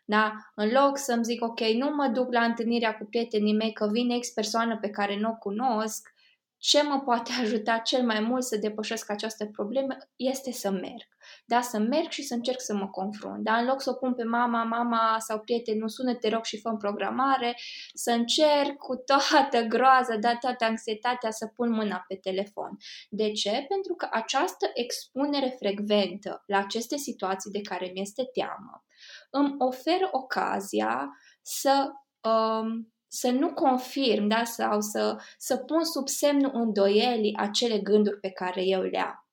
[0.05, 0.33] Da?
[0.55, 4.15] În loc să-mi zic, ok, nu mă duc la întâlnirea cu prietenii mei că vine
[4.15, 6.13] ex persoană pe care nu o cunosc,
[6.57, 11.14] ce mă poate ajuta cel mai mult să depășesc această problemă este să merg.
[11.45, 13.43] Da, să merg și să încerc să mă confrunt.
[13.43, 16.43] Da, în loc să o pun pe mama, mama sau prieten, nu sună, te rog
[16.43, 17.55] și fă programare,
[17.93, 22.77] să încerc cu toată groaza, da, toată anxietatea să pun mâna pe telefon.
[23.09, 23.65] De ce?
[23.67, 28.83] Pentru că această expunere frecventă la aceste situații de care mi este teamă
[29.29, 31.09] îmi oferă ocazia
[31.41, 31.91] să
[32.29, 38.29] um, să nu confirm da, sau să, să pun sub semnul îndoielii acele gânduri pe
[38.29, 39.24] care eu le am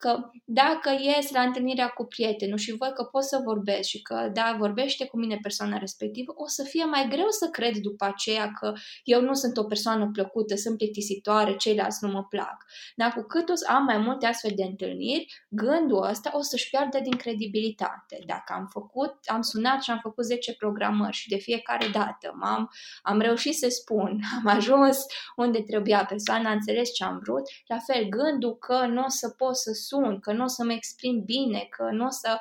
[0.00, 4.30] că dacă ies la întâlnirea cu prietenul și văd că pot să vorbesc și că,
[4.32, 8.50] da, vorbește cu mine persoana respectivă, o să fie mai greu să cred după aceea
[8.60, 8.72] că
[9.04, 12.64] eu nu sunt o persoană plăcută, sunt plictisitoare, ceilalți nu mă plac.
[12.96, 16.70] Dar cu cât o să am mai multe astfel de întâlniri, gândul ăsta o să-și
[16.70, 18.22] piardă din credibilitate.
[18.26, 22.70] Dacă am făcut, am sunat și am făcut 10 programări și de fiecare dată m-am,
[23.02, 25.04] am reușit să spun, am ajuns
[25.36, 29.28] unde trebuia, persoana a înțeles ce am vrut, la fel gândul că nu o să
[29.28, 32.38] pot să sun, că nu o să mă exprim bine, că nu o să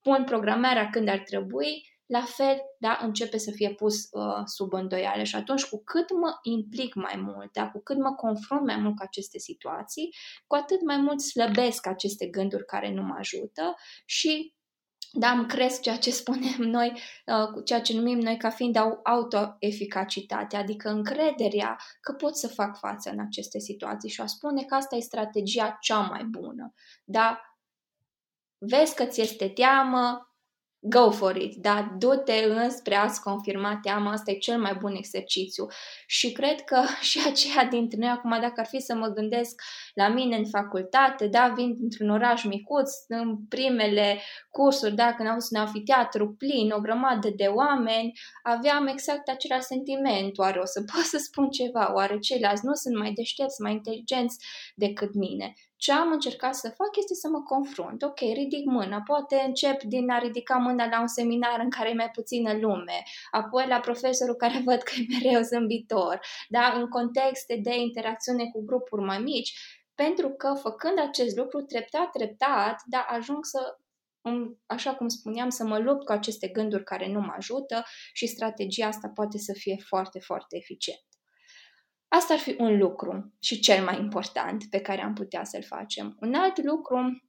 [0.00, 5.22] pun programarea când ar trebui, la fel, da, începe să fie pus uh, sub îndoială.
[5.22, 8.96] Și atunci cu cât mă implic mai mult, da, cu cât mă confrunt mai mult
[8.96, 10.14] cu aceste situații,
[10.46, 14.54] cu atât mai mult slăbesc aceste gânduri care nu mă ajută și
[15.12, 16.92] da, îmi cresc ceea ce spunem noi,
[17.26, 23.10] uh, ceea ce numim noi ca fiind autoeficacitate, adică încrederea că pot să fac față
[23.10, 26.74] în aceste situații și a spune că asta e strategia cea mai bună.
[27.04, 27.40] Da,
[28.58, 30.35] vezi că ți este teamă,
[30.88, 35.66] go for it, da, du-te înspre a-ți confirma teama, asta e cel mai bun exercițiu.
[36.06, 39.62] Și cred că și aceia dintre noi, acum dacă ar fi să mă gândesc
[39.94, 44.20] la mine în facultate, da, vin dintr-un oraș micuț, în primele
[44.50, 49.64] cursuri, da, când am fost în anfiteatru plin, o grămadă de oameni, aveam exact același
[49.64, 53.72] sentiment, oare o să pot să spun ceva, oare ceilalți nu sunt mai deștepți, mai
[53.72, 54.36] inteligenți
[54.74, 55.54] decât mine.
[55.86, 58.02] Ce am încercat să fac este să mă confrunt.
[58.02, 61.94] Ok, ridic mâna, poate încep din a ridica mâna la un seminar în care e
[61.94, 66.72] mai puțină lume, apoi la profesorul care văd că e mereu zâmbitor, da?
[66.74, 69.52] în contexte de interacțiune cu grupuri mai mici,
[69.94, 73.76] pentru că făcând acest lucru, treptat, treptat, da, ajung să
[74.66, 78.86] așa cum spuneam, să mă lupt cu aceste gânduri care nu mă ajută și strategia
[78.86, 81.04] asta poate să fie foarte, foarte eficient.
[82.16, 86.16] Asta ar fi un lucru și cel mai important pe care am putea să-l facem.
[86.20, 87.22] Un alt lucru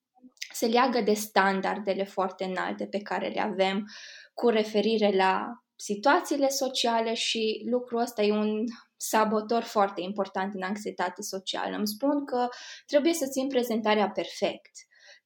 [0.54, 3.86] se leagă de standardele foarte înalte pe care le avem
[4.34, 8.64] cu referire la situațiile sociale și lucrul ăsta e un
[8.98, 11.76] sabotor foarte important în anxietate socială.
[11.76, 12.48] Îmi spun că
[12.86, 14.72] trebuie să țin prezentarea perfect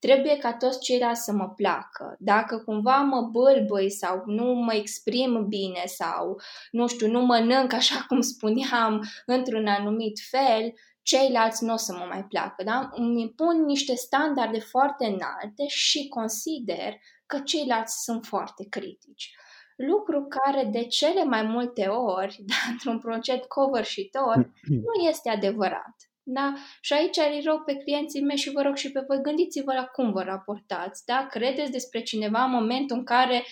[0.05, 2.15] trebuie ca toți ceilalți să mă placă.
[2.19, 7.95] Dacă cumva mă bâlbâi sau nu mă exprim bine sau, nu știu, nu mănânc așa
[8.07, 12.63] cum spuneam într-un anumit fel, ceilalți nu o să mă mai placă.
[12.63, 12.89] Da?
[12.91, 16.93] Îmi pun niște standarde foarte înalte și consider
[17.25, 19.35] că ceilalți sunt foarte critici.
[19.75, 24.51] Lucru care de cele mai multe ori, da, într-un proces covârșitor,
[24.87, 26.10] nu este adevărat.
[26.23, 26.53] Da?
[26.81, 29.85] Și aici îi rog pe clienții mei și vă rog și pe voi, gândiți-vă la
[29.85, 31.05] cum vă raportați.
[31.05, 31.27] Da?
[31.29, 33.43] Credeți despre cineva în momentul în care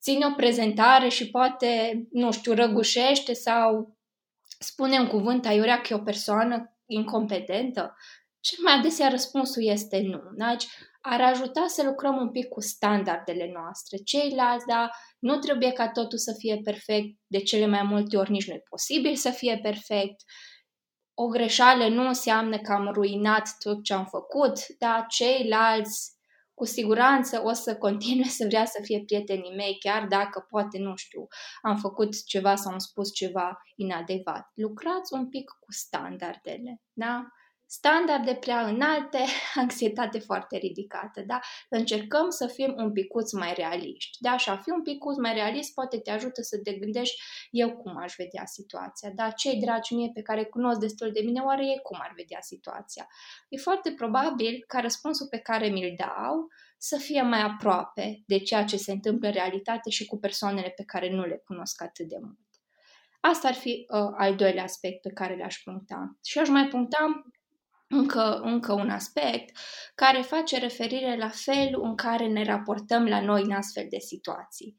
[0.00, 3.96] ține o prezentare și poate, nu știu, răgușește sau
[4.58, 7.96] spune un cuvânt aiurea că e o persoană incompetentă?
[8.40, 10.20] Cel mai adesea răspunsul este nu.
[10.36, 10.66] Deci
[11.00, 13.96] ar ajuta să lucrăm un pic cu standardele noastre.
[13.96, 18.48] Ceilalți, da, nu trebuie ca totul să fie perfect, de cele mai multe ori nici
[18.48, 20.22] nu e posibil să fie perfect.
[21.14, 26.12] O greșeală nu înseamnă că am ruinat tot ce am făcut, dar ceilalți
[26.54, 30.96] cu siguranță o să continue să vrea să fie prietenii mei, chiar dacă poate, nu
[30.96, 31.26] știu,
[31.62, 34.50] am făcut ceva sau am spus ceva inadecvat.
[34.54, 37.26] Lucrați un pic cu standardele, da?
[37.66, 39.18] Standarde prea înalte,
[39.54, 41.40] anxietate foarte ridicată, da?
[41.68, 44.36] Să încercăm să fim un picuț mai realiști, da?
[44.36, 47.96] Și a fi un picuț mai realist poate te ajută să te gândești eu cum
[47.96, 49.30] aș vedea situația, da?
[49.30, 53.08] Cei dragi mie pe care cunosc destul de bine, oare ei cum ar vedea situația?
[53.48, 56.48] E foarte probabil ca răspunsul pe care mi-l dau
[56.78, 60.84] să fie mai aproape de ceea ce se întâmplă în realitate și cu persoanele pe
[60.84, 62.38] care nu le cunosc atât de mult.
[63.20, 66.18] Asta ar fi uh, al doilea aspect pe care le-aș puncta.
[66.24, 67.24] Și aș mai puncta
[67.94, 69.56] încă, încă un aspect
[69.94, 74.76] care face referire la felul în care ne raportăm la noi în astfel de situații.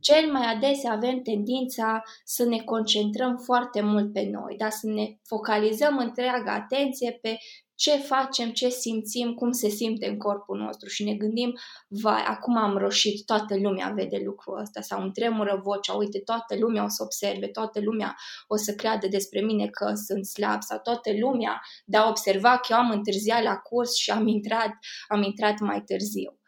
[0.00, 5.06] Cel mai adesea avem tendința să ne concentrăm foarte mult pe noi, dar să ne
[5.24, 7.38] focalizăm întreaga atenție pe
[7.76, 11.58] ce facem, ce simțim, cum se simte în corpul nostru și ne gândim,
[11.88, 16.56] vai, acum am roșit, toată lumea vede lucrul ăsta sau îmi tremură vocea, uite, toată
[16.58, 18.16] lumea o să observe, toată lumea
[18.46, 22.76] o să creadă despre mine că sunt slab sau toată lumea da observa că eu
[22.78, 24.70] am întârziat la curs și am intrat,
[25.08, 26.38] am intrat mai târziu.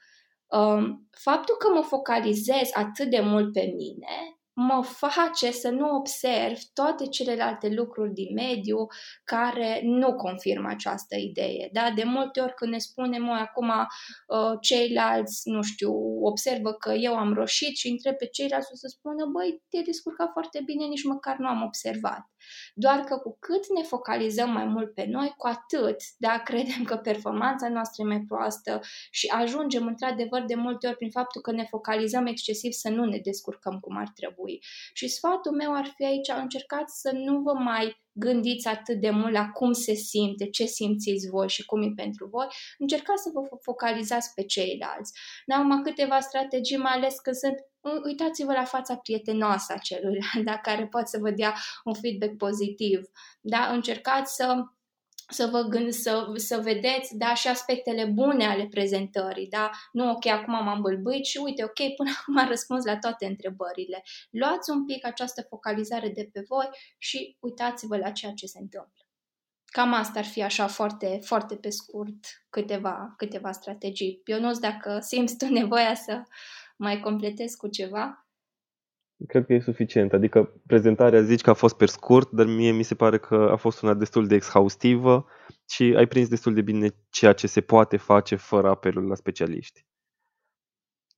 [0.47, 6.57] Um, faptul că mă focalizez atât de mult pe mine mă face să nu observ
[6.73, 8.87] toate celelalte lucruri din mediu
[9.25, 11.69] care nu confirmă această idee.
[11.73, 11.93] Da?
[11.95, 15.93] De multe ori când ne spunem noi acum uh, ceilalți, nu știu,
[16.23, 20.63] observă că eu am roșit și întreb pe ceilalți să spună, băi, te-ai descurcat foarte
[20.65, 22.27] bine, nici măcar nu am observat.
[22.75, 26.97] Doar că cu cât ne focalizăm mai mult pe noi, cu atât, da, credem că
[26.97, 28.81] performanța noastră e mai proastă
[29.11, 33.19] și ajungem într-adevăr de multe ori prin faptul că ne focalizăm excesiv să nu ne
[33.19, 34.59] descurcăm cum ar trebui.
[34.93, 39.33] Și sfatul meu ar fi aici, încercați să nu vă mai gândiți atât de mult
[39.33, 42.47] la cum se simte, ce simțiți voi și cum e pentru voi,
[42.79, 45.13] încercați să vă focalizați pe ceilalți.
[45.47, 47.55] N-am câteva strategii, mai ales că sunt
[48.05, 53.01] uitați-vă la fața prietenoasă a celuilalt, da, care poate să vă dea un feedback pozitiv.
[53.41, 53.67] Da?
[53.73, 54.65] Încercați să
[55.31, 60.27] să vă gând, să, să vedeți, da, și aspectele bune ale prezentării, da, nu ok,
[60.27, 64.03] acum m-am bâlbâit și uite, ok, până acum am răspuns la toate întrebările.
[64.31, 66.69] Luați un pic această focalizare de pe voi
[66.99, 69.03] și uitați-vă la ceea ce se întâmplă.
[69.65, 74.21] Cam asta ar fi așa foarte, foarte pe scurt câteva, câteva strategii.
[74.25, 76.23] Eu nu dacă simți tu nevoia să
[76.79, 78.29] mai completez cu ceva.
[79.27, 80.13] Cred că e suficient.
[80.13, 83.57] Adică prezentarea zici că a fost pe scurt, dar mie mi se pare că a
[83.57, 85.27] fost una destul de exhaustivă
[85.69, 89.87] și ai prins destul de bine ceea ce se poate face fără apelul la specialiști.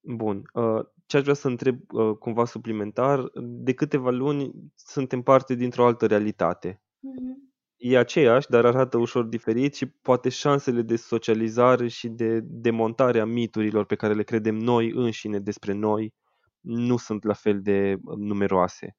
[0.01, 0.51] Bun.
[0.53, 5.87] Uh, ce aș vrea să întreb uh, cumva suplimentar, de câteva luni suntem parte dintr-o
[5.87, 6.83] altă realitate.
[6.83, 7.50] Mm-hmm
[7.81, 13.25] e aceeași, dar arată ușor diferit și poate șansele de socializare și de demontare a
[13.25, 16.15] miturilor pe care le credem noi înșine despre noi
[16.61, 18.97] nu sunt la fel de numeroase.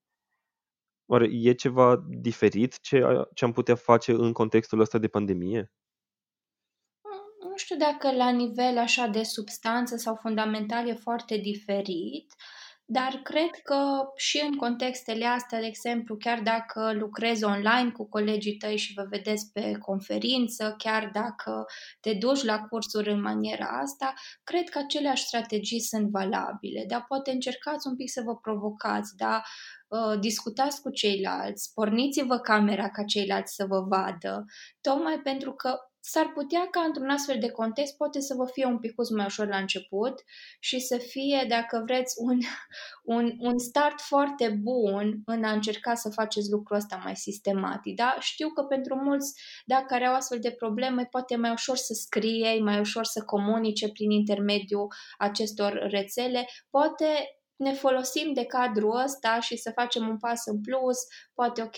[1.05, 3.03] Oare e ceva diferit ce,
[3.33, 5.71] ce am putea face în contextul ăsta de pandemie?
[7.49, 12.33] Nu știu dacă la nivel așa de substanță sau fundamental e foarte diferit,
[12.91, 18.57] dar cred că și în contextele astea, de exemplu, chiar dacă lucrezi online cu colegii
[18.57, 21.65] tăi și vă vedeți pe conferință, chiar dacă
[22.01, 24.13] te duci la cursuri în maniera asta,
[24.43, 29.41] cred că aceleași strategii sunt valabile, dar poate încercați un pic să vă provocați, da?
[29.87, 34.45] Uh, discutați cu ceilalți, porniți-vă camera ca ceilalți să vă vadă,
[34.81, 38.79] tocmai pentru că s-ar putea ca într-un astfel de context poate să vă fie un
[38.79, 40.23] pic mai ușor la început
[40.59, 42.37] și să fie, dacă vreți, un,
[43.15, 47.95] un, un start foarte bun în a încerca să faceți lucrul ăsta mai sistematic.
[47.95, 48.15] Da?
[48.19, 52.59] Știu că pentru mulți, dacă care au astfel de probleme, poate mai ușor să scrie,
[52.59, 56.47] mai ușor să comunice prin intermediul acestor rețele.
[56.69, 57.05] Poate
[57.55, 60.97] ne folosim de cadrul ăsta și să facem un pas în plus,
[61.33, 61.77] poate ok,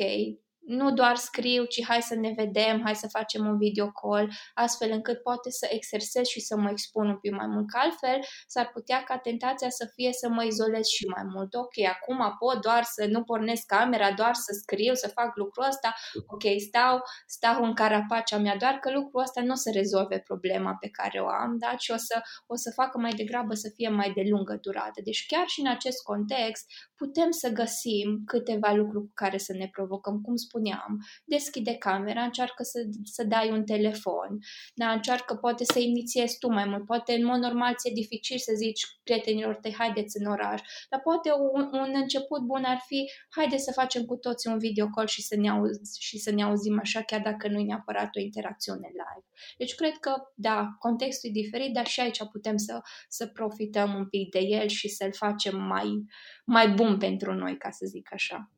[0.65, 4.91] nu doar scriu, ci hai să ne vedem, hai să facem un video call, astfel
[4.91, 7.69] încât poate să exersez și să mă expun un pic mai mult.
[7.69, 11.53] Că altfel s-ar putea ca tentația să fie să mă izolez și mai mult.
[11.53, 15.93] Ok, acum pot doar să nu pornesc camera, doar să scriu, să fac lucrul ăsta.
[16.27, 20.77] Ok, stau, stau în carapacea mea, doar că lucrul ăsta nu o să rezolve problema
[20.79, 21.77] pe care o am, da?
[21.77, 25.01] și o să, o să facă mai degrabă să fie mai de lungă durată.
[25.03, 29.67] Deci chiar și în acest context putem să găsim câteva lucruri cu care să ne
[29.71, 34.39] provocăm, cum spuneam, deschide camera, încearcă să, să dai un telefon,
[34.73, 38.53] da, încearcă poate să inițiezi tu mai mult, poate în mod normal ți-e dificil să
[38.55, 43.57] zici prietenilor tăi, haideți în oraș, dar poate un, un început bun ar fi, haide
[43.57, 46.79] să facem cu toții un video call și să ne, auzi, și să ne auzim
[46.79, 49.25] așa, chiar dacă nu e neapărat o interacțiune live.
[49.57, 54.07] Deci cred că, da, contextul e diferit, dar și aici putem să, să profităm un
[54.07, 56.05] pic de el și să-l facem mai,
[56.45, 58.51] mai bun pentru noi, ca să zic așa.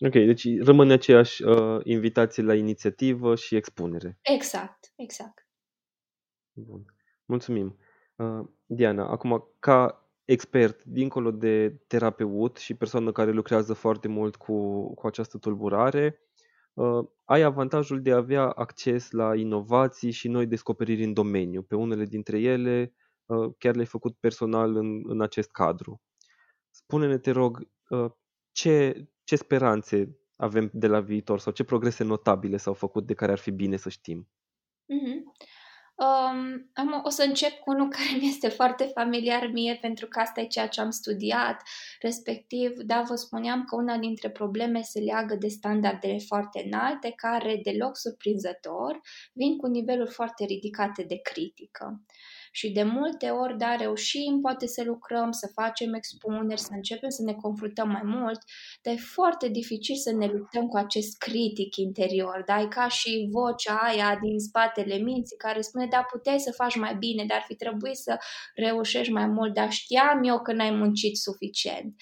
[0.00, 4.18] Ok, deci rămâne aceeași uh, invitație la inițiativă și expunere.
[4.22, 5.46] Exact, exact.
[6.52, 6.84] Bun.
[7.24, 7.78] Mulțumim.
[8.16, 14.86] Uh, Diana, acum ca expert, dincolo de terapeut și persoană care lucrează foarte mult cu,
[14.94, 16.20] cu această tulburare,
[16.74, 21.62] uh, ai avantajul de a avea acces la inovații și noi descoperiri în domeniu.
[21.62, 22.94] Pe unele dintre ele
[23.26, 26.00] uh, chiar le-ai făcut personal în, în acest cadru.
[26.70, 28.10] Spune-ne, te rog, uh,
[28.52, 33.32] ce, ce speranțe avem de la viitor sau ce progrese notabile s-au făcut de care
[33.32, 34.28] ar fi bine să știm?
[34.94, 35.20] Mm-hmm.
[35.96, 40.18] Um, am, o să încep cu unul care mi este foarte familiar mie pentru că
[40.18, 41.62] asta e ceea ce am studiat,
[42.00, 47.60] respectiv, da, vă spuneam că una dintre probleme se leagă de standardele foarte înalte care,
[47.62, 49.00] deloc surprinzător,
[49.32, 52.00] vin cu niveluri foarte ridicate de critică
[52.58, 57.22] și de multe ori, da, reușim poate să lucrăm, să facem expuneri, să începem să
[57.22, 58.40] ne confruntăm mai mult,
[58.82, 63.28] dar e foarte dificil să ne luptăm cu acest critic interior, da, e ca și
[63.30, 67.44] vocea aia din spatele minții care spune, da, puteai să faci mai bine, dar ar
[67.46, 68.18] fi trebuit să
[68.54, 71.94] reușești mai mult, dar știam eu că n-ai muncit suficient.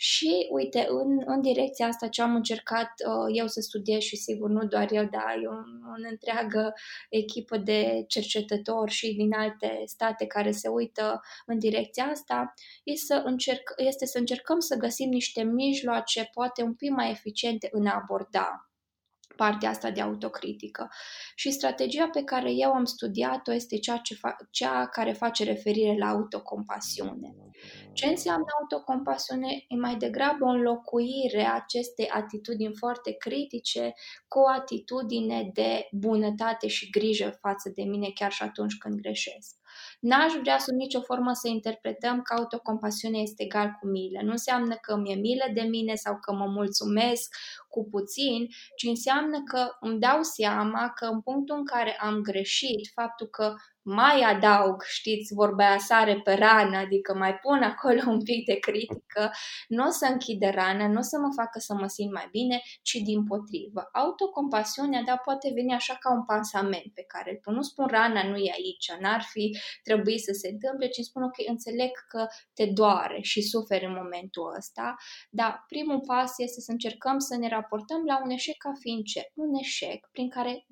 [0.00, 4.50] Și, uite, în, în direcția asta ce am încercat uh, eu să studiez și sigur
[4.50, 6.72] nu doar eu, dar e o întreagă
[7.08, 13.22] echipă de cercetători și din alte state care se uită în direcția asta, este să,
[13.24, 18.00] încerc, este să încercăm să găsim niște mijloace poate un pic mai eficiente în a
[18.02, 18.67] aborda
[19.42, 20.88] partea asta de autocritică.
[21.34, 25.96] Și strategia pe care eu am studiat-o este cea, ce fa- cea care face referire
[25.98, 27.34] la autocompasiune.
[27.92, 29.48] Ce înseamnă autocompasiune?
[29.68, 33.92] E mai degrabă o înlocuire a acestei atitudini foarte critice
[34.28, 39.57] cu o atitudine de bunătate și grijă față de mine chiar și atunci când greșesc.
[40.00, 44.20] N-aș vrea sub nicio formă să interpretăm că autocompasiune este egal cu milă.
[44.22, 47.34] Nu înseamnă că mi-e milă de mine sau că mă mulțumesc
[47.68, 48.46] cu puțin,
[48.76, 53.54] ci înseamnă că îmi dau seama că în punctul în care am greșit, faptul că
[53.88, 58.54] mai adaug, știți, vorba aia sare pe rană, adică mai pun acolo un pic de
[58.54, 59.30] critică,
[59.68, 62.60] nu o să închide rana, nu o să mă facă să mă simt mai bine,
[62.82, 63.88] ci din potrivă.
[63.92, 67.54] Autocompasiunea, da, poate veni așa ca un pansament pe care îl pun.
[67.54, 71.36] Nu spun rana nu e aici, n-ar fi trebuit să se întâmple, ci spun ok,
[71.48, 74.94] înțeleg că te doare și suferi în momentul ăsta,
[75.30, 79.22] dar primul pas este să încercăm să ne raportăm la un eșec ca fiind ce?
[79.34, 80.66] Un eșec prin care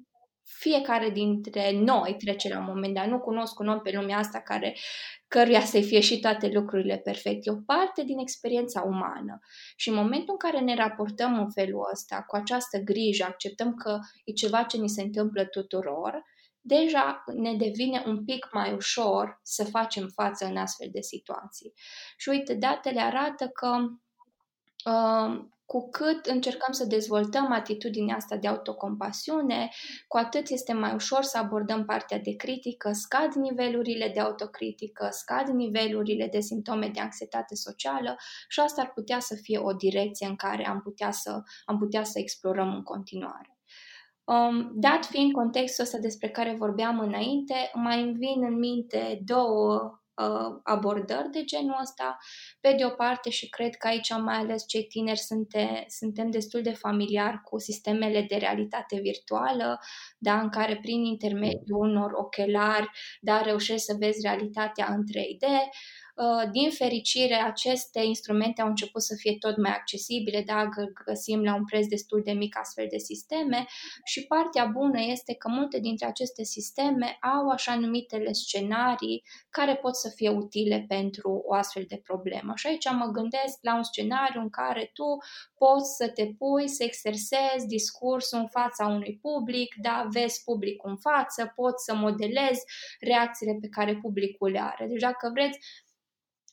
[0.47, 3.07] fiecare dintre noi trece la un moment dat.
[3.09, 4.77] Nu cunosc un om pe lumea asta care,
[5.29, 7.51] căruia să-i fie și toate lucrurile perfecte.
[7.51, 9.39] E o parte din experiența umană.
[9.77, 13.99] Și în momentul în care ne raportăm în felul ăsta, cu această grijă, acceptăm că
[14.25, 16.25] e ceva ce ni se întâmplă tuturor,
[16.61, 21.73] deja ne devine un pic mai ușor să facem față în astfel de situații.
[22.17, 23.77] Și uite, datele arată că
[24.91, 29.69] uh, cu cât încercăm să dezvoltăm atitudinea asta de autocompasiune,
[30.09, 35.47] cu atât este mai ușor să abordăm partea de critică, scad nivelurile de autocritică, scad
[35.49, 38.17] nivelurile de simptome de anxietate socială
[38.49, 42.05] și asta ar putea să fie o direcție în care am putea să, am putea
[42.05, 43.59] să explorăm în continuare.
[44.25, 50.01] Um, dat fiind contextul ăsta despre care vorbeam înainte, mai îmi vin în minte două
[50.17, 52.17] uh, abordări de genul ăsta.
[52.61, 56.63] Pe de o parte și cred că aici mai ales cei tineri sunte, suntem destul
[56.63, 59.79] de familiari cu sistemele de realitate virtuală,
[60.19, 62.91] da, în care prin intermediul unor ochelari
[63.21, 65.47] da, reușești să vezi realitatea în 3D.
[66.17, 70.69] Uh, din fericire, aceste instrumente au început să fie tot mai accesibile, da,
[71.05, 73.67] găsim la un preț destul de mic astfel de sisteme
[74.05, 79.97] și partea bună este că multe dintre aceste sisteme au așa numitele scenarii care pot
[79.97, 82.53] să fie utile pentru o astfel de problemă.
[82.55, 85.17] Și aici mă gândesc la un scenariu în care tu
[85.59, 90.97] poți să te pui, să exersezi discursul în fața unui public, da, vezi publicul în
[90.97, 92.65] față, poți să modelezi
[93.01, 94.87] reacțiile pe care publicul le are.
[94.87, 95.59] Deci dacă vreți,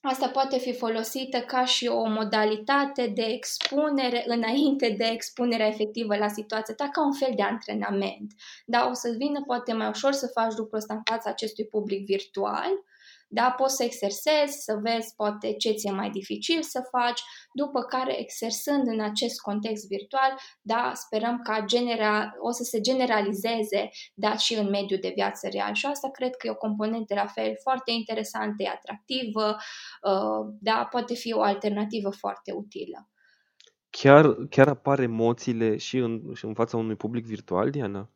[0.05, 6.27] Asta poate fi folosită ca și o modalitate de expunere înainte de expunerea efectivă la
[6.27, 8.33] situație, ta ca un fel de antrenament.
[8.65, 12.05] Da, o să vină poate mai ușor să faci lucrul ăsta în fața acestui public
[12.05, 12.71] virtual,
[13.33, 13.53] da?
[13.57, 17.21] Poți să exersezi, să vezi poate ce ți-e mai dificil să faci,
[17.53, 20.31] după care exersând în acest context virtual,
[20.61, 25.73] da, sperăm ca genera, o să se generalizeze da, și în mediul de viață real
[25.73, 29.57] și asta cred că e o componentă la fel foarte interesantă, e atractivă,
[30.01, 33.07] uh, da, poate fi o alternativă foarte utilă.
[33.89, 38.09] Chiar, chiar apar emoțiile și în, și în fața unui public virtual, Diana?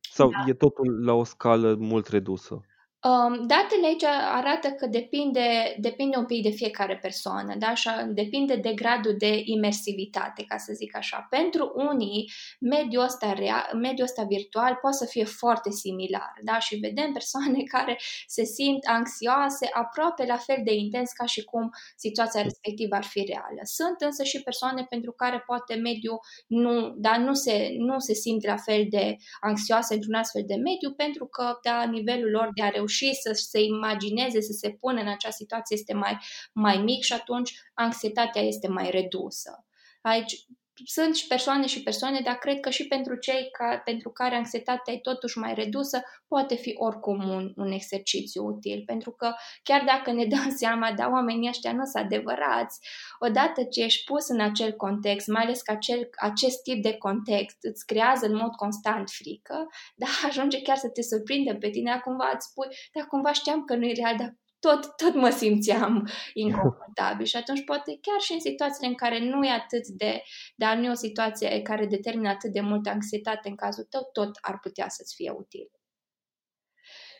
[0.00, 0.44] Sau da.
[0.46, 2.60] e totul la o scală mult redusă?
[3.02, 7.66] Um, datele aici arată că depinde, depinde un pic de fiecare persoană, da?
[7.66, 11.26] Așa, depinde de gradul de imersivitate, ca să zic așa.
[11.30, 12.30] Pentru unii,
[12.60, 16.58] mediul ăsta, real, mediul ăsta virtual poate să fie foarte similar, da?
[16.58, 21.70] Și vedem persoane care se simt anxioase aproape la fel de intens ca și cum
[21.96, 23.60] situația respectivă ar fi reală.
[23.62, 28.46] Sunt însă și persoane pentru care poate mediul nu, da, nu, se, nu se simt
[28.46, 32.68] la fel de anxioase într-un astfel de mediu pentru că, da, nivelul lor de a
[32.68, 36.18] reuși reuși să se imagineze, să se pună în acea situație este mai,
[36.52, 39.66] mai mic și atunci anxietatea este mai redusă.
[40.00, 40.46] Aici
[40.84, 44.92] sunt și persoane și persoane, dar cred că și pentru cei ca, pentru care anxietatea
[44.92, 48.82] e totuși mai redusă, poate fi oricum un, un exercițiu util.
[48.86, 52.78] Pentru că chiar dacă ne dăm seama, da, oamenii ăștia nu sunt adevărați,
[53.18, 57.56] odată ce ești pus în acel context, mai ales că acel, acest tip de context
[57.60, 62.30] îți creează în mod constant frică, da, ajunge chiar să te surprinde pe tine, cumva
[62.34, 66.08] îți spui, da, cumva știam că nu e real, dar tot, tot mă simțeam
[66.44, 70.22] inconfortabil și atunci poate chiar și în situațiile în care nu e atât de,
[70.56, 74.30] dar nu e o situație care determină atât de multă anxietate în cazul tău, tot
[74.40, 75.70] ar putea să-ți fie util.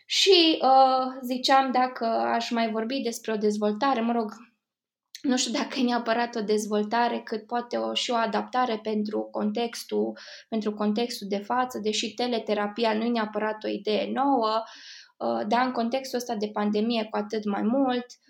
[0.07, 4.33] Și uh, ziceam dacă aș mai vorbi despre o dezvoltare, mă rog,
[5.23, 10.19] nu știu dacă e neapărat o dezvoltare, cât poate o, și o adaptare pentru contextul,
[10.49, 15.08] pentru contextul de față, deși teleterapia nu e neapărat o idee nouă, Uh,
[15.47, 18.28] dar în contextul ăsta de pandemie cu atât mai mult, Um,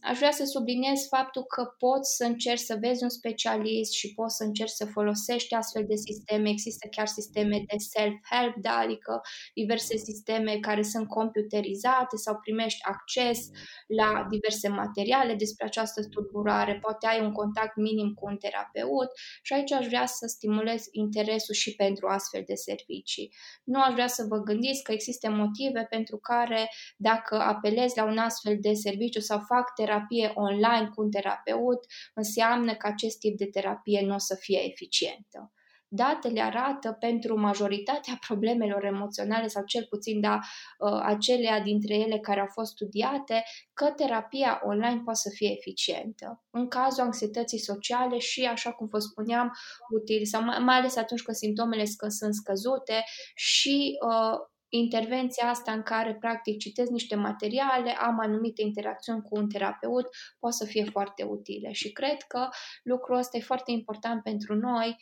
[0.00, 4.36] aș vrea să subliniez faptul că poți să încerci să vezi un specialist și poți
[4.36, 6.48] să încerci să folosești astfel de sisteme.
[6.48, 8.76] Există chiar sisteme de self-help, da?
[8.76, 9.20] adică
[9.54, 13.38] diverse sisteme care sunt computerizate sau primești acces
[13.86, 16.78] la diverse materiale despre această tulburare.
[16.80, 19.08] Poate ai un contact minim cu un terapeut
[19.42, 23.34] și aici aș vrea să stimulez interesul și pentru astfel de servicii.
[23.64, 28.18] Nu aș vrea să vă gândiți că există motive pentru care dacă apelezi la un
[28.18, 31.84] astfel de serviciu sau fac terapie online cu un terapeut,
[32.14, 35.52] înseamnă că acest tip de terapie nu o să fie eficientă.
[35.90, 40.38] Datele arată pentru majoritatea problemelor emoționale sau cel puțin da,
[40.78, 46.44] uh, acelea dintre ele care au fost studiate că terapia online poate să fie eficientă.
[46.50, 49.52] În cazul anxietății sociale și, așa cum vă spuneam,
[49.90, 55.72] util sau mai, mai ales atunci când simptomele scă, sunt scăzute și uh, intervenția asta
[55.72, 60.08] în care practic citesc niște materiale, am anumite interacțiuni cu un terapeut,
[60.38, 61.72] poate să fie foarte utile.
[61.72, 62.48] Și cred că
[62.82, 64.96] lucrul ăsta e foarte important pentru noi,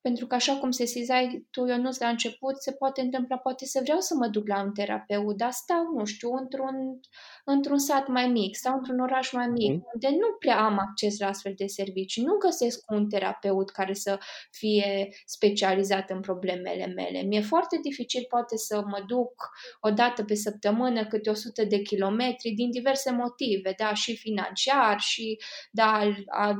[0.00, 3.80] pentru că așa cum se sizai tu, Ionuț, la început, se poate întâmpla, poate să
[3.82, 7.00] vreau să mă duc la un terapeut, dar stau, nu știu, într-un,
[7.44, 9.82] într-un sat mai mic sau într-un oraș mai mic, mm.
[9.94, 12.22] unde nu prea am acces la astfel de servicii.
[12.22, 14.18] Nu găsesc un terapeut care să
[14.50, 17.22] fie specializat în problemele mele.
[17.22, 22.50] Mi-e foarte dificil, poate, să mă duc o dată pe săptămână câte 100 de kilometri
[22.50, 25.38] din diverse motive, da, și financiar, și
[25.70, 26.56] da, a,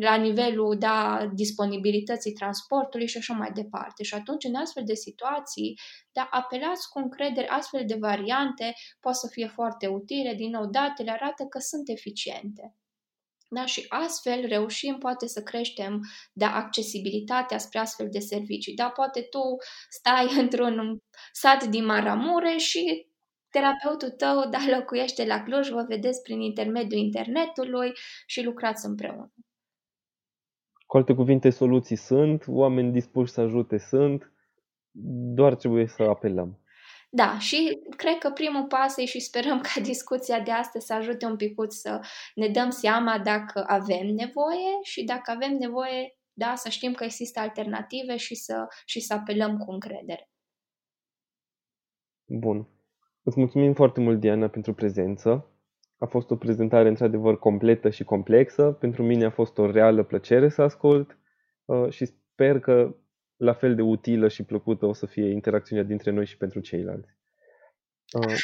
[0.00, 4.02] la nivelul da, disponibilității transportului și așa mai departe.
[4.02, 5.78] Și atunci, în astfel de situații,
[6.12, 10.34] da, apelați cu încredere, astfel de variante pot să fie foarte utile.
[10.34, 12.74] Din nou, datele arată că sunt eficiente.
[13.48, 16.00] Da, și astfel reușim poate să creștem
[16.32, 18.74] da, accesibilitatea spre astfel de servicii.
[18.74, 19.40] Da, poate tu
[19.88, 21.02] stai într-un
[21.32, 23.06] sat din Maramureș și
[23.50, 27.92] terapeutul tău da, locuiește la Cluj, vă vedeți prin intermediul internetului
[28.26, 29.32] și lucrați împreună.
[30.92, 34.32] Cu alte cuvinte, soluții sunt, oameni dispuși să ajute sunt,
[35.34, 36.60] doar trebuie să apelăm.
[37.10, 41.26] Da, și cred că primul pas e și sperăm ca discuția de astăzi să ajute
[41.26, 42.00] un pic să
[42.34, 47.40] ne dăm seama dacă avem nevoie și dacă avem nevoie, da, să știm că există
[47.40, 50.30] alternative și să, și să apelăm cu încredere.
[52.24, 52.68] Bun.
[53.22, 55.51] Îți mulțumim foarte mult, Diana, pentru prezență.
[56.02, 58.62] A fost o prezentare într-adevăr completă și complexă.
[58.62, 61.18] Pentru mine a fost o reală plăcere să ascult
[61.64, 62.94] uh, și sper că
[63.36, 67.08] la fel de utilă și plăcută o să fie interacțiunea dintre noi și pentru ceilalți.
[68.12, 68.34] Uh.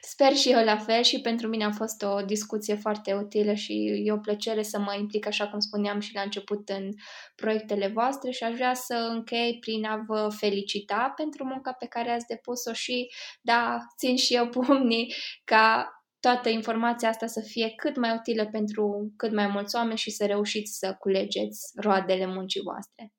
[0.00, 4.02] Sper și eu la fel și pentru mine a fost o discuție foarte utilă și
[4.04, 6.88] e o plăcere să mă implic, așa cum spuneam și la început, în
[7.34, 12.10] proiectele voastre și aș vrea să închei prin a vă felicita pentru munca pe care
[12.10, 15.90] ați depus-o și, da, țin și eu pumnii ca
[16.26, 20.26] toată informația asta să fie cât mai utilă pentru cât mai mulți oameni și să
[20.26, 23.12] reușiți să culegeți roadele muncii voastre.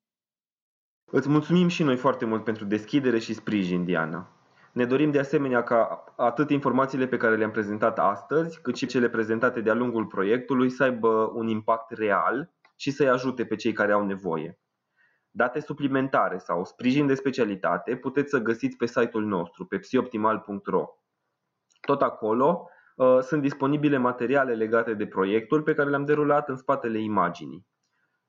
[1.04, 4.28] Îți mulțumim și noi foarte mult pentru deschidere și sprijin, Diana.
[4.72, 9.08] Ne dorim de asemenea ca atât informațiile pe care le-am prezentat astăzi, cât și cele
[9.08, 13.92] prezentate de-a lungul proiectului să aibă un impact real și să-i ajute pe cei care
[13.92, 14.58] au nevoie.
[15.30, 20.86] Date suplimentare sau sprijin de specialitate puteți să găsiți pe site-ul nostru, pe psioptimal.ro.
[21.80, 22.73] Tot acolo uh,
[23.20, 27.66] sunt disponibile materiale legate de proiectul pe care le-am derulat în spatele imaginii.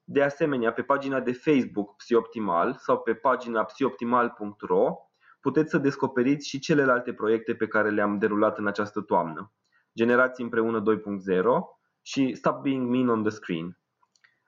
[0.04, 4.96] De asemenea, pe pagina de Facebook Psioptimal sau pe pagina psioptimal.ro
[5.40, 9.54] puteți să descoperiți și celelalte proiecte pe care le-am derulat în această toamnă.
[9.96, 10.98] Generații împreună 2.0
[12.02, 13.80] și Stop Being Mean on the Screen.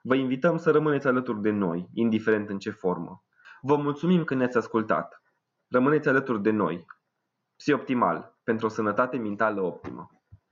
[0.02, 3.24] Vă invităm să rămâneți alături de noi, indiferent în ce formă.
[3.60, 5.22] Vă mulțumim că ne-ați ascultat.
[5.68, 6.86] Rămâneți alături de noi.
[7.56, 10.10] Psioptimal, pentru o sănătate mentală optimă.